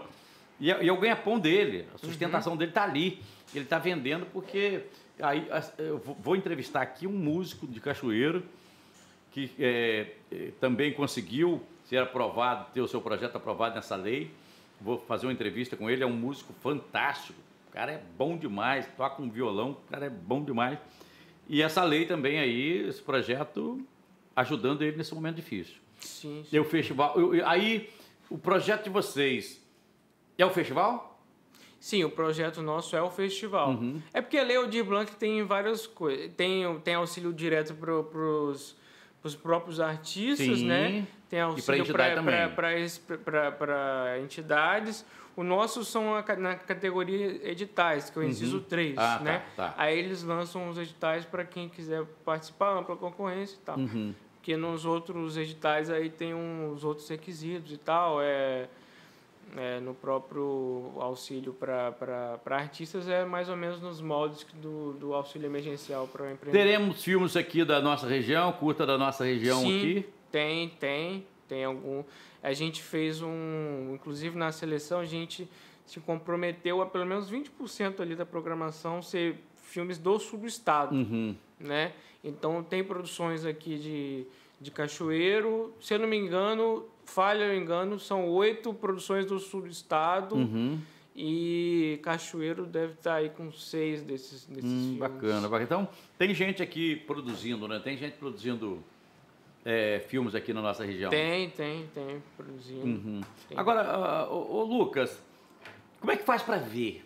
E 0.58 0.72
é, 0.72 0.82
e 0.82 0.88
é 0.88 0.94
o 0.94 0.98
ganha-pão 0.98 1.38
dele, 1.38 1.86
a 1.94 1.98
sustentação 1.98 2.54
uhum. 2.54 2.58
dele 2.58 2.72
está 2.72 2.84
ali. 2.84 3.20
Ele 3.54 3.66
está 3.66 3.78
vendendo 3.78 4.26
porque. 4.28 4.84
Aí 5.20 5.48
eu 5.78 6.00
vou 6.00 6.36
entrevistar 6.36 6.82
aqui 6.82 7.06
um 7.06 7.12
músico 7.12 7.68
de 7.68 7.80
Cachoeiro 7.80 8.44
que 9.32 9.52
é, 9.60 10.08
é, 10.32 10.52
também 10.60 10.92
conseguiu 10.94 11.62
ser 11.86 11.98
aprovado, 11.98 12.68
ter 12.74 12.82
o 12.82 12.88
seu 12.88 13.02
projeto 13.02 13.36
aprovado 13.36 13.76
nessa 13.76 13.96
lei. 13.96 14.32
Vou 14.80 14.98
fazer 14.98 15.26
uma 15.26 15.34
entrevista 15.34 15.76
com 15.76 15.90
ele, 15.90 16.04
é 16.04 16.08
um 16.08 16.16
músico 16.16 16.54
fantástico. 16.62 17.40
O 17.70 17.72
cara 17.72 17.92
é 17.92 18.02
bom 18.18 18.38
demais, 18.38 18.88
toca 18.98 19.22
um 19.22 19.30
violão, 19.30 19.72
o 19.72 19.92
cara 19.92 20.06
é 20.06 20.10
bom 20.10 20.44
demais. 20.44 20.78
E 21.48 21.62
essa 21.62 21.84
lei 21.84 22.06
também 22.06 22.40
aí, 22.40 22.88
esse 22.88 23.02
projeto, 23.02 23.86
ajudando 24.36 24.82
ele 24.82 24.98
nesse 24.98 25.14
momento 25.14 25.38
difícil. 25.38 25.76
Sim. 26.00 26.44
sim. 26.44 26.56
E 26.56 26.60
o 26.60 26.64
festival. 26.64 27.16
Aí, 27.46 27.90
o 28.30 28.38
projeto 28.38 28.86
de 28.86 28.90
vocês 28.90 29.62
é 30.38 30.46
o 30.46 30.50
festival? 30.50 31.14
Sim, 31.80 32.04
o 32.06 32.10
projeto 32.10 32.62
nosso 32.62 32.96
é 32.96 33.02
o 33.02 33.10
festival. 33.10 33.72
Uhum. 33.72 34.02
É 34.14 34.22
porque 34.22 34.38
a 34.38 34.44
Lei 34.44 34.56
Aldir 34.56 34.86
Blanc 34.86 35.14
tem 35.18 35.44
várias 35.44 35.86
coisas. 35.86 36.32
Tem, 36.34 36.80
tem 36.80 36.96
auxílio 36.96 37.34
direto 37.34 37.74
para 37.74 37.94
os 37.94 38.76
próprios 39.42 39.82
artistas, 39.82 40.60
Sim. 40.60 40.66
né? 40.66 41.08
Tem 41.34 41.42
auxílio 41.42 41.84
para 43.58 44.20
entidades. 44.20 45.04
O 45.36 45.44
nosso 45.44 45.84
são 45.84 46.14
na 46.38 46.54
categoria 46.54 47.50
editais, 47.50 48.12
que 48.12 48.20
é 48.20 48.22
o 48.22 48.24
inciso 48.24 48.58
uhum. 48.58 48.64
3, 48.66 48.98
ah, 49.00 49.18
tá, 49.18 49.24
né? 49.24 49.44
Tá, 49.56 49.70
tá. 49.70 49.74
Aí 49.76 49.98
eles 49.98 50.22
lançam 50.22 50.70
os 50.70 50.78
editais 50.78 51.26
para 51.26 51.44
quem 51.44 51.68
quiser 51.68 52.04
participar, 52.24 52.78
ampla 52.78 52.96
concorrência 52.96 53.56
e 53.56 53.66
tal. 53.66 53.80
Uhum. 53.80 54.14
Porque 54.36 54.56
nos 54.56 54.86
outros 54.86 55.36
editais 55.36 55.90
aí 55.90 56.08
tem 56.08 56.36
uns 56.36 56.84
outros 56.84 57.10
requisitos 57.10 57.72
e 57.72 57.78
tal, 57.78 58.22
é, 58.22 58.68
é 59.58 59.80
no 59.80 59.96
próprio 59.96 60.92
auxílio 61.00 61.52
para 61.52 62.38
artistas 62.46 63.10
é 63.10 63.26
mais 63.26 63.50
ou 63.50 63.58
menos 63.58 63.82
nos 63.82 64.02
moldes 64.02 64.46
do, 64.62 64.94
do 65.00 65.16
auxílio 65.16 65.48
emergencial 65.48 66.08
para 66.08 66.32
empreendedor. 66.32 66.64
Teremos 66.64 67.04
filmes 67.04 67.36
aqui 67.36 67.66
da 67.66 67.82
nossa 67.82 68.06
região, 68.06 68.52
curta 68.52 68.86
da 68.86 69.00
nossa 69.00 69.26
região 69.26 69.62
Sim, 69.62 69.80
aqui? 69.80 70.14
Tem, 70.34 70.70
tem, 70.70 71.26
tem 71.48 71.64
algum 71.64 72.04
a 72.44 72.52
gente 72.52 72.84
fez 72.84 73.22
um, 73.22 73.94
inclusive 73.94 74.38
na 74.38 74.52
seleção, 74.52 75.00
a 75.00 75.06
gente 75.06 75.48
se 75.86 76.02
comprometeu 76.02 76.82
a 76.82 76.86
pelo 76.86 77.06
menos 77.06 77.32
20% 77.32 78.02
ali 78.02 78.16
da 78.16 78.26
programação 78.26 79.02
ser 79.02 79.38
filmes 79.56 79.98
do 79.98 80.20
sul 80.20 80.40
do 80.40 80.46
estado, 80.46 80.94
uhum. 80.94 81.36
né? 81.58 81.94
Então 82.22 82.62
tem 82.62 82.84
produções 82.84 83.46
aqui 83.46 83.78
de, 83.78 84.28
de 84.60 84.72
Cachoeiro, 84.72 85.74
se 85.80 85.94
eu 85.94 86.00
não 86.00 86.08
me 86.08 86.18
engano, 86.18 86.86
falha 87.06 87.48
ou 87.48 87.54
engano, 87.54 87.98
são 87.98 88.28
oito 88.28 88.74
produções 88.74 89.26
do 89.26 89.40
sul 89.40 89.62
do 89.62 89.70
estado. 89.70 90.36
Uhum. 90.36 90.80
E 91.16 92.00
Cachoeiro 92.02 92.66
deve 92.66 92.94
estar 92.94 93.16
aí 93.16 93.30
com 93.30 93.52
seis 93.52 94.02
desses, 94.02 94.46
desses 94.48 94.64
hum, 94.64 94.82
filmes. 94.82 95.00
Bacana, 95.00 95.42
bacana. 95.42 95.64
Então, 95.64 95.90
tem 96.18 96.34
gente 96.34 96.64
aqui 96.64 96.96
produzindo, 96.96 97.68
né? 97.68 97.80
Tem 97.80 97.96
gente 97.96 98.18
produzindo 98.18 98.84
é, 99.66 100.00
filmes 100.08 100.36
aqui 100.36 100.54
na 100.54 100.62
nossa 100.62 100.86
região? 100.86 101.10
Tem, 101.10 101.50
tem, 101.50 101.88
tem, 101.88 102.22
produzindo. 102.36 102.86
Uhum. 102.86 103.22
Tem. 103.48 103.58
Agora, 103.58 104.28
uh, 104.30 104.34
o, 104.34 104.62
Lucas, 104.64 105.18
como 106.00 106.12
é 106.12 106.18
que 106.18 106.24
faz 106.24 106.42
para 106.42 106.58
ver? 106.58 107.06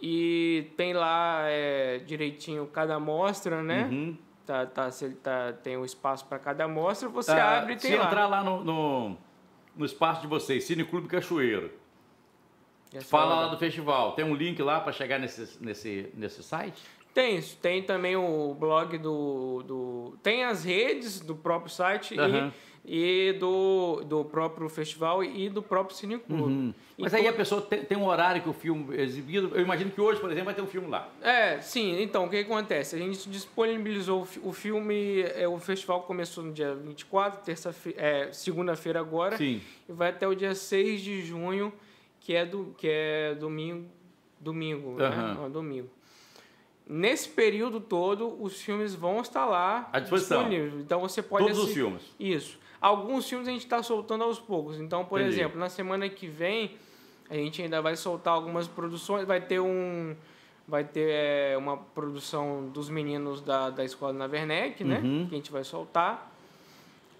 E 0.00 0.70
tem 0.76 0.92
lá 0.92 1.42
é, 1.46 1.98
direitinho 1.98 2.66
cada 2.66 2.96
amostra, 2.96 3.62
né? 3.62 3.88
Uhum. 3.90 4.16
Tá, 4.44 4.64
tá, 4.64 4.90
se 4.90 5.06
ele 5.06 5.14
tá, 5.16 5.52
tem 5.52 5.76
um 5.76 5.84
espaço 5.84 6.24
para 6.26 6.38
cada 6.38 6.64
amostra, 6.64 7.08
você 7.08 7.32
ah, 7.32 7.58
abre 7.58 7.72
e 7.72 7.76
tem 7.76 7.90
se 7.90 7.96
lá. 7.96 8.06
Entrar 8.06 8.26
lá 8.28 8.44
no, 8.44 8.62
no, 8.62 9.16
no, 9.74 9.84
espaço 9.84 10.20
de 10.20 10.28
vocês, 10.28 10.62
Cine 10.62 10.84
Clube 10.84 11.08
Cachoeiro, 11.08 11.72
fala 13.02 13.34
lá 13.34 13.48
do 13.48 13.58
festival. 13.58 14.12
Tem 14.12 14.24
um 14.24 14.36
link 14.36 14.62
lá 14.62 14.78
para 14.78 14.92
chegar 14.92 15.18
nesse, 15.18 15.58
nesse, 15.60 16.12
nesse 16.14 16.44
site? 16.44 16.80
Tem, 17.12 17.40
tem 17.40 17.82
também 17.82 18.14
o 18.14 18.54
blog 18.54 18.98
do, 18.98 19.62
do. 19.62 20.18
Tem 20.22 20.44
as 20.44 20.62
redes 20.62 21.18
do 21.18 21.34
próprio 21.34 21.72
site 21.72 22.14
uhum. 22.14 22.48
e 22.48 22.52
e 22.88 23.32
do, 23.32 24.04
do 24.04 24.24
próprio 24.24 24.68
festival 24.68 25.24
e 25.24 25.48
do 25.48 25.60
próprio 25.60 25.96
Cine 25.96 26.18
Clube. 26.18 26.52
Uhum. 26.52 26.74
Mas 26.96 27.12
aí 27.12 27.26
a 27.26 27.32
pessoa 27.32 27.60
tem, 27.60 27.84
tem, 27.84 27.98
um 27.98 28.06
horário 28.06 28.40
que 28.40 28.48
o 28.48 28.52
filme 28.52 28.96
é 28.96 29.02
exibido. 29.02 29.50
Eu 29.54 29.62
imagino 29.62 29.90
que 29.90 30.00
hoje, 30.00 30.20
por 30.20 30.30
exemplo, 30.30 30.46
vai 30.46 30.54
ter 30.54 30.62
um 30.62 30.68
filme 30.68 30.86
lá. 30.88 31.08
É, 31.20 31.60
sim. 31.60 32.00
Então, 32.00 32.26
o 32.26 32.30
que 32.30 32.36
acontece? 32.36 32.94
A 32.94 32.98
gente 32.98 33.28
disponibilizou 33.28 34.26
o 34.42 34.52
filme, 34.52 35.22
é, 35.22 35.48
o 35.48 35.58
festival 35.58 36.02
começou 36.02 36.44
no 36.44 36.52
dia 36.52 36.76
24, 36.76 37.42
terça-feira, 37.44 38.00
é, 38.00 38.32
segunda-feira 38.32 39.00
agora. 39.00 39.36
Sim. 39.36 39.60
E 39.88 39.92
vai 39.92 40.10
até 40.10 40.28
o 40.28 40.34
dia 40.34 40.54
6 40.54 41.00
de 41.00 41.22
junho, 41.22 41.72
que 42.20 42.36
é, 42.36 42.46
do, 42.46 42.72
que 42.78 42.86
é 42.88 43.34
domingo, 43.34 43.88
domingo, 44.38 44.90
uhum. 44.90 44.96
né? 44.96 45.34
Não, 45.36 45.50
domingo. 45.50 45.90
Nesse 46.88 47.28
período 47.28 47.80
todo, 47.80 48.40
os 48.40 48.62
filmes 48.62 48.94
vão 48.94 49.20
estar 49.20 49.44
lá 49.44 49.88
à 49.92 49.98
disposição. 49.98 50.44
disponíveis. 50.44 50.80
Então 50.80 51.00
você 51.00 51.20
pode 51.20 51.46
Todos 51.46 51.58
assistir. 51.58 51.82
os 51.82 51.84
filmes. 51.84 52.02
Isso. 52.18 52.65
Alguns 52.80 53.28
filmes 53.28 53.48
a 53.48 53.50
gente 53.50 53.64
está 53.64 53.82
soltando 53.82 54.24
aos 54.24 54.38
poucos. 54.38 54.78
Então, 54.78 55.04
por 55.04 55.20
Entendi. 55.20 55.40
exemplo, 55.40 55.58
na 55.58 55.68
semana 55.68 56.08
que 56.08 56.26
vem, 56.26 56.76
a 57.28 57.34
gente 57.34 57.62
ainda 57.62 57.80
vai 57.80 57.96
soltar 57.96 58.34
algumas 58.34 58.66
produções. 58.68 59.26
Vai 59.26 59.40
ter 59.40 59.60
um. 59.60 60.14
Vai 60.68 60.82
ter 60.82 61.08
é, 61.08 61.56
uma 61.56 61.76
produção 61.76 62.68
dos 62.72 62.88
meninos 62.88 63.40
da, 63.40 63.70
da 63.70 63.84
escola 63.84 64.12
na 64.12 64.26
Werneck, 64.26 64.82
né? 64.82 65.00
Uhum. 65.02 65.26
Que 65.28 65.34
a 65.34 65.38
gente 65.38 65.52
vai 65.52 65.62
soltar. 65.62 66.32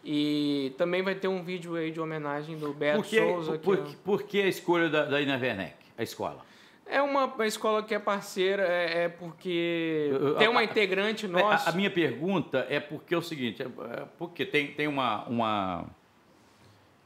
E 0.04 0.72
também 0.76 1.02
vai 1.02 1.14
ter 1.14 1.28
um 1.28 1.42
vídeo 1.42 1.74
aí 1.74 1.90
de 1.90 2.00
homenagem 2.00 2.56
do 2.56 2.72
Beto 2.72 3.02
por 3.02 3.06
que, 3.06 3.18
Souza. 3.18 3.58
Por, 3.58 3.78
que, 3.78 3.96
por 3.96 4.22
que 4.22 4.42
a 4.42 4.48
escolha 4.48 4.88
da, 4.88 5.04
da 5.04 5.20
Ina 5.20 5.36
Werneck, 5.36 5.74
a 5.96 6.02
escola? 6.02 6.44
É 6.88 7.02
uma, 7.02 7.34
escola 7.44 7.82
que 7.82 7.94
é 7.94 7.98
parceira, 7.98 8.62
é, 8.62 9.04
é 9.04 9.08
porque 9.08 10.10
tem 10.38 10.46
uma 10.46 10.62
integrante 10.62 11.26
nossa. 11.26 11.68
A, 11.68 11.72
a, 11.72 11.76
minha 11.76 11.90
pergunta 11.90 12.64
é 12.70 12.78
porque 12.78 13.12
é 13.12 13.18
o 13.18 13.22
seguinte, 13.22 13.60
é, 13.60 13.66
é 13.66 14.04
porque 14.16 14.46
tem, 14.46 14.68
tem 14.68 14.86
uma, 14.86 15.24
uma 15.24 15.86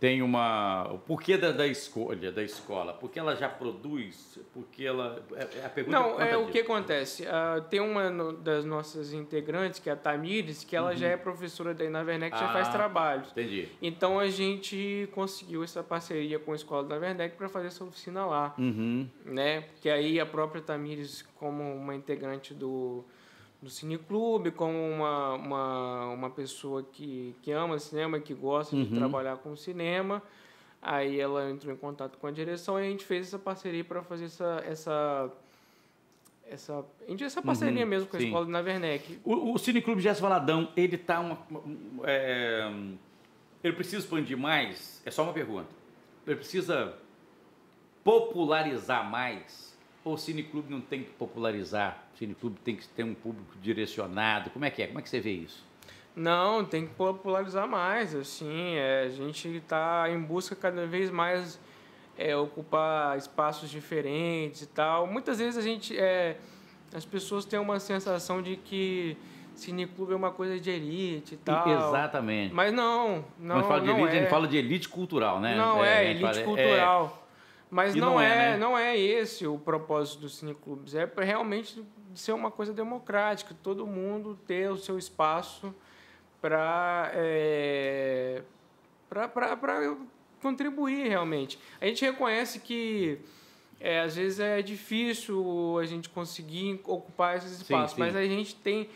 tem 0.01 0.23
uma 0.23 0.91
o 0.91 0.99
porquê 0.99 1.37
da, 1.37 1.53
da 1.53 1.67
escolha 1.67 2.33
da 2.33 2.43
escola? 2.43 2.95
Porque 2.95 3.19
ela 3.19 3.37
já 3.37 3.51
produz? 3.51 4.41
Porque 4.55 4.83
ela 4.83 5.23
é, 5.35 5.59
é 5.61 5.67
a 5.67 5.69
pergunta 5.69 5.99
não 5.99 6.19
é 6.19 6.37
o 6.39 6.47
que 6.47 6.61
acontece? 6.61 7.25
Uh, 7.25 7.61
tem 7.69 7.81
uma 7.81 8.33
das 8.33 8.65
nossas 8.65 9.13
integrantes 9.13 9.79
que 9.79 9.91
é 9.91 9.93
a 9.93 9.97
Tamires 9.97 10.65
que 10.65 10.75
ela 10.75 10.93
uhum. 10.93 10.97
já 10.97 11.09
é 11.09 11.17
professora 11.19 11.75
da 11.75 11.85
Inaverneck 11.85 12.35
ah, 12.35 12.39
já 12.39 12.49
faz 12.49 12.69
trabalhos 12.69 13.31
entendi. 13.31 13.69
Então 13.83 14.19
a 14.19 14.29
gente 14.29 15.07
conseguiu 15.13 15.63
essa 15.63 15.83
parceria 15.83 16.39
com 16.39 16.53
a 16.53 16.57
escola 16.57 16.83
da 16.83 16.97
Inaverneck 16.97 17.37
para 17.37 17.51
fazer 17.51 17.67
essa 17.67 17.85
oficina 17.85 18.25
lá 18.25 18.55
uhum. 18.57 19.07
né? 19.27 19.61
Porque 19.61 19.91
aí 19.91 20.19
a 20.19 20.25
própria 20.25 20.63
Tamires 20.63 21.23
como 21.35 21.63
uma 21.75 21.95
integrante 21.95 22.55
do 22.55 23.05
do 23.63 23.69
cineclube, 23.69 24.51
como 24.51 24.77
uma, 24.77 25.35
uma, 25.35 26.09
uma 26.09 26.31
pessoa 26.31 26.83
que, 26.83 27.35
que 27.43 27.53
ama 27.53 27.79
cinema, 27.79 28.19
que 28.19 28.33
gosta 28.33 28.75
uhum. 28.75 28.85
de 28.85 28.97
trabalhar 28.97 29.37
com 29.37 29.55
cinema. 29.55 30.23
Aí 30.81 31.21
ela 31.21 31.51
entrou 31.51 31.75
em 31.75 31.77
contato 31.77 32.17
com 32.17 32.27
a 32.27 32.31
direção 32.31 32.81
e 32.81 32.87
a 32.87 32.91
gente 32.91 33.05
fez 33.05 33.27
essa 33.27 33.39
parceria 33.39 33.85
para 33.85 34.03
fazer 34.03 34.25
essa, 34.25 34.63
essa 34.67 35.31
essa, 36.51 36.85
essa 37.21 37.43
parceria 37.43 37.85
uhum, 37.85 37.89
mesmo 37.89 38.09
com 38.09 38.17
a 38.17 38.21
sim. 38.21 38.27
escola 38.27 38.45
de 38.45 38.51
Navernec. 38.51 39.21
O, 39.25 39.53
o 39.53 39.59
Cine 39.59 39.81
Clube 39.81 40.03
Gesso 40.03 40.21
Valadão, 40.21 40.73
ele 40.77 40.99
tá 40.99 41.21
uma, 41.21 41.39
é, 42.03 42.69
ele 43.63 43.75
precisa 43.75 43.99
expandir 43.99 44.37
mais? 44.37 45.01
É 45.05 45.11
só 45.11 45.23
uma 45.23 45.33
pergunta. 45.33 45.69
Ele 46.27 46.37
precisa 46.37 46.95
popularizar 48.03 49.09
mais? 49.09 49.70
Ou 50.05 50.15
o 50.15 50.19
Cine 50.19 50.43
Clube 50.43 50.71
não 50.71 50.81
tem 50.81 51.03
que 51.03 51.11
popularizar? 51.11 52.05
O 52.15 52.19
Cine 52.19 52.35
Clube 52.35 52.59
tem 52.65 52.77
que 52.77 52.89
ter 52.89 53.05
um 53.05 53.15
público 53.15 53.55
direcionado? 53.61 54.51
Como 54.51 54.65
é 54.65 54.71
que 54.71 54.83
é? 54.83 54.87
Como 54.87 54.99
é 54.99 55.03
que 55.03 55.09
você 55.09 55.21
vê 55.21 55.33
isso? 55.33 55.65
Não, 56.17 56.65
tem 56.65 56.87
que 56.87 56.95
popularizar 56.95 57.69
mais, 57.69 58.15
assim, 58.15 58.75
é, 58.75 59.05
a 59.05 59.09
gente 59.11 59.49
está 59.49 60.07
em 60.11 60.21
busca 60.21 60.57
cada 60.57 60.85
vez 60.87 61.09
mais 61.11 61.59
é, 62.19 62.37
ocupar 62.37 63.17
espaços 63.17 63.71
diferentes 63.71 64.63
e 64.63 64.67
tal. 64.67 65.07
Muitas 65.07 65.39
vezes 65.39 65.57
a 65.57 65.63
gente, 65.63 65.97
é, 65.99 66.37
as 66.93 67.05
pessoas 67.05 67.45
têm 67.45 67.59
uma 67.59 67.79
sensação 67.79 68.43
de 68.43 68.57
que 68.57 69.17
cineclube 69.55 70.13
é 70.13 70.17
uma 70.17 70.31
coisa 70.31 70.59
de 70.59 70.71
elite 70.71 71.35
e 71.35 71.39
tal. 71.39 71.69
Exatamente. 71.69 72.53
Mas 72.53 72.73
não, 72.73 73.25
não, 73.39 73.57
Mas 73.57 73.67
fala 73.67 73.81
de 73.81 73.87
não 73.87 73.99
elite, 74.01 74.17
é. 74.17 74.19
ele 74.19 74.27
fala 74.27 74.49
de 74.49 74.57
elite 74.57 74.89
cultural, 74.89 75.41
né? 75.41 75.57
Não 75.57 75.85
é, 75.85 76.05
é 76.05 76.11
elite 76.11 76.41
é, 76.41 76.43
cultural. 76.43 77.20
Mas 77.71 77.95
não, 77.95 78.15
não, 78.15 78.21
é, 78.21 78.27
é 78.27 78.51
né? 78.51 78.57
não 78.57 78.77
é 78.77 78.99
esse 78.99 79.47
o 79.47 79.57
propósito 79.57 80.23
dos 80.23 80.37
cineclubes. 80.39 80.95
É 80.95 81.09
realmente 81.19 81.85
ser 82.15 82.33
uma 82.33 82.51
coisa 82.51 82.73
democrática, 82.73 83.55
todo 83.63 83.87
mundo 83.87 84.39
ter 84.47 84.71
o 84.71 84.77
seu 84.77 84.99
espaço 84.99 85.73
para 86.41 87.11
é, 87.15 88.43
para 89.09 89.97
contribuir 90.43 91.09
realmente. 91.09 91.59
A 91.81 91.87
gente 91.87 92.05
reconhece 92.05 92.59
que 92.59 93.21
é, 93.79 94.01
às 94.01 94.17
vezes 94.17 94.41
é 94.41 94.61
difícil 94.61 95.79
a 95.79 95.87
gente 95.87 96.09
conseguir 96.09 96.81
ocupar 96.85 97.37
esses 97.37 97.61
espaços, 97.61 97.91
sim, 97.91 97.97
sim. 97.97 98.01
mas 98.01 98.17
a 98.17 98.25
gente 98.25 98.55
tem 98.57 98.89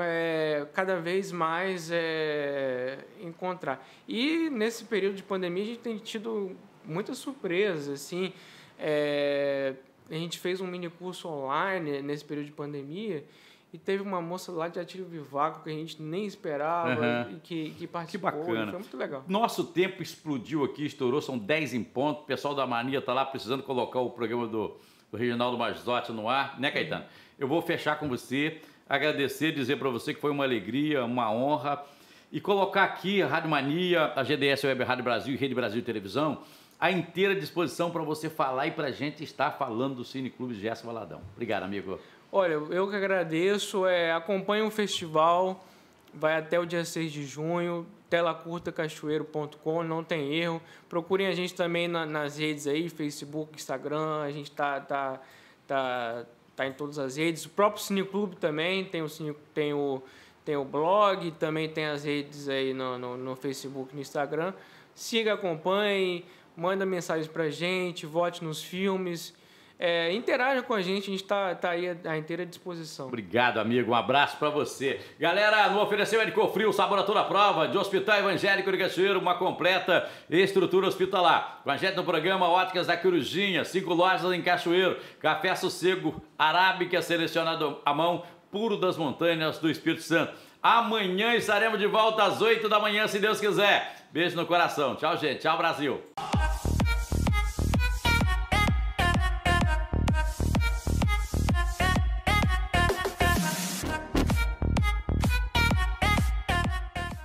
é, 0.00 0.66
cada 0.72 1.00
vez 1.00 1.32
mais 1.32 1.90
é, 1.92 2.98
encontrar. 3.20 3.86
E 4.06 4.48
nesse 4.50 4.84
período 4.84 5.16
de 5.16 5.22
pandemia 5.22 5.62
a 5.62 5.66
gente 5.66 5.80
tem 5.80 5.98
tido 5.98 6.56
muitas 6.86 7.18
surpresas, 7.18 7.88
assim. 7.88 8.32
É, 8.78 9.74
a 10.10 10.14
gente 10.14 10.38
fez 10.38 10.60
um 10.60 10.66
mini 10.66 10.90
curso 10.90 11.28
online 11.28 12.02
nesse 12.02 12.24
período 12.24 12.46
de 12.46 12.52
pandemia 12.52 13.24
e 13.72 13.78
teve 13.78 14.02
uma 14.02 14.20
moça 14.20 14.52
lá 14.52 14.68
de 14.68 14.78
Atílio 14.78 15.06
Vivaco 15.06 15.64
que 15.64 15.70
a 15.70 15.72
gente 15.72 16.00
nem 16.00 16.26
esperava 16.26 17.26
uhum. 17.26 17.36
e 17.36 17.40
que, 17.40 17.70
que 17.70 17.86
participou. 17.86 18.30
Que 18.30 18.36
bacana. 18.38 18.70
Foi 18.70 18.80
muito 18.80 18.96
legal. 18.96 19.24
Nosso 19.26 19.64
tempo 19.64 20.02
explodiu 20.02 20.62
aqui, 20.62 20.86
estourou, 20.86 21.20
são 21.20 21.36
10 21.36 21.74
em 21.74 21.82
ponto. 21.82 22.20
O 22.20 22.24
pessoal 22.24 22.54
da 22.54 22.66
Mania 22.66 23.00
está 23.00 23.12
lá 23.12 23.24
precisando 23.24 23.64
colocar 23.64 23.98
o 23.98 24.10
programa 24.10 24.46
do, 24.46 24.76
do 25.10 25.16
Reginaldo 25.16 25.58
Mazotti 25.58 26.12
no 26.12 26.28
ar, 26.28 26.58
né, 26.60 26.70
Caetano? 26.70 27.02
Uhum. 27.02 27.08
Eu 27.36 27.48
vou 27.48 27.60
fechar 27.62 27.98
com 27.98 28.08
você, 28.08 28.60
agradecer, 28.88 29.52
dizer 29.52 29.76
para 29.76 29.90
você 29.90 30.14
que 30.14 30.20
foi 30.20 30.30
uma 30.30 30.44
alegria, 30.44 31.04
uma 31.04 31.32
honra 31.32 31.82
e 32.30 32.40
colocar 32.40 32.84
aqui 32.84 33.22
a 33.22 33.26
Rádio 33.26 33.50
Mania, 33.50 34.12
a 34.14 34.22
GDS 34.22 34.62
Web 34.64 34.84
Rádio 34.84 35.02
Brasil 35.02 35.34
e 35.34 35.36
Rede 35.36 35.54
Brasil 35.54 35.82
Televisão 35.82 36.42
à 36.78 36.90
inteira 36.90 37.34
disposição 37.34 37.90
para 37.90 38.02
você 38.02 38.28
falar 38.28 38.66
e 38.66 38.70
para 38.70 38.88
a 38.88 38.92
gente 38.92 39.22
estar 39.24 39.52
falando 39.52 39.96
do 39.96 40.04
Cine 40.04 40.30
Clube 40.30 40.54
Gerson 40.54 40.86
Valadão. 40.86 41.20
Obrigado, 41.34 41.62
amigo. 41.62 41.98
Olha, 42.30 42.54
eu 42.54 42.88
que 42.88 42.96
agradeço. 42.96 43.86
É, 43.86 44.12
acompanhe 44.12 44.62
o 44.62 44.70
festival, 44.70 45.64
vai 46.12 46.36
até 46.36 46.58
o 46.58 46.66
dia 46.66 46.84
6 46.84 47.12
de 47.12 47.24
junho, 47.24 47.86
telacurtacachoeiro.com, 48.10 49.82
não 49.82 50.02
tem 50.02 50.34
erro. 50.34 50.60
Procurem 50.88 51.26
a 51.26 51.32
gente 51.32 51.54
também 51.54 51.88
na, 51.88 52.04
nas 52.04 52.38
redes 52.38 52.66
aí, 52.66 52.88
Facebook, 52.88 53.54
Instagram, 53.54 54.22
a 54.22 54.30
gente 54.30 54.50
tá, 54.50 54.80
tá, 54.80 55.20
tá, 55.66 56.24
tá 56.56 56.66
em 56.66 56.72
todas 56.72 56.98
as 56.98 57.16
redes. 57.16 57.44
O 57.44 57.50
próprio 57.50 57.82
Cineclube 57.82 58.36
também, 58.36 58.84
tem 58.84 59.02
o, 59.02 59.08
Cine, 59.08 59.34
tem 59.52 59.72
o, 59.72 60.02
tem 60.44 60.56
o 60.56 60.64
blog, 60.64 61.30
também 61.32 61.68
tem 61.68 61.86
as 61.86 62.04
redes 62.04 62.48
aí 62.48 62.74
no, 62.74 62.98
no, 62.98 63.16
no 63.16 63.36
Facebook 63.36 63.94
no 63.94 64.00
Instagram. 64.00 64.52
Siga, 64.94 65.34
acompanhe, 65.34 66.24
manda 66.56 66.86
mensagens 66.86 67.28
pra 67.28 67.50
gente, 67.50 68.06
vote 68.06 68.42
nos 68.42 68.62
filmes 68.62 69.34
é, 69.78 70.12
interaja 70.12 70.62
com 70.62 70.72
a 70.72 70.80
gente, 70.80 71.02
a 71.02 71.10
gente 71.10 71.22
está 71.22 71.54
tá 71.54 71.70
aí 71.70 71.96
à 72.04 72.16
inteira 72.16 72.46
disposição. 72.46 73.08
Obrigado, 73.08 73.58
amigo. 73.58 73.90
Um 73.90 73.94
abraço 73.94 74.36
para 74.36 74.48
você. 74.48 75.00
Galera, 75.18 75.68
no 75.70 75.80
oferecimento 75.80 76.48
Frio, 76.48 76.72
sabor 76.72 76.98
a 76.98 77.02
toda 77.02 77.24
prova, 77.24 77.66
de 77.66 77.76
Hospital 77.76 78.18
Evangélico 78.18 78.70
de 78.70 78.78
Cachoeiro, 78.78 79.18
uma 79.18 79.34
completa 79.34 80.08
estrutura 80.30 80.86
hospitalar. 80.86 81.60
Com 81.64 81.70
a 81.70 81.76
gente 81.76 81.96
no 81.96 82.04
programa 82.04 82.48
Óticas 82.48 82.86
da 82.86 82.96
Corujinha, 82.96 83.64
cinco 83.64 83.92
lojas 83.94 84.32
em 84.32 84.40
Cachoeiro, 84.40 84.96
café 85.20 85.54
sossego, 85.56 86.22
arábica 86.38 87.02
selecionado 87.02 87.78
à 87.84 87.92
mão, 87.92 88.22
puro 88.52 88.76
das 88.76 88.96
montanhas 88.96 89.58
do 89.58 89.68
Espírito 89.68 90.02
Santo. 90.02 90.32
Amanhã 90.64 91.34
estaremos 91.34 91.78
de 91.78 91.86
volta 91.86 92.24
às 92.24 92.40
8 92.40 92.70
da 92.70 92.80
manhã, 92.80 93.06
se 93.06 93.18
Deus 93.18 93.38
quiser. 93.38 93.96
Beijo 94.10 94.34
no 94.34 94.46
coração. 94.46 94.96
Tchau, 94.96 95.14
gente. 95.18 95.40
Tchau, 95.40 95.58
Brasil. 95.58 96.00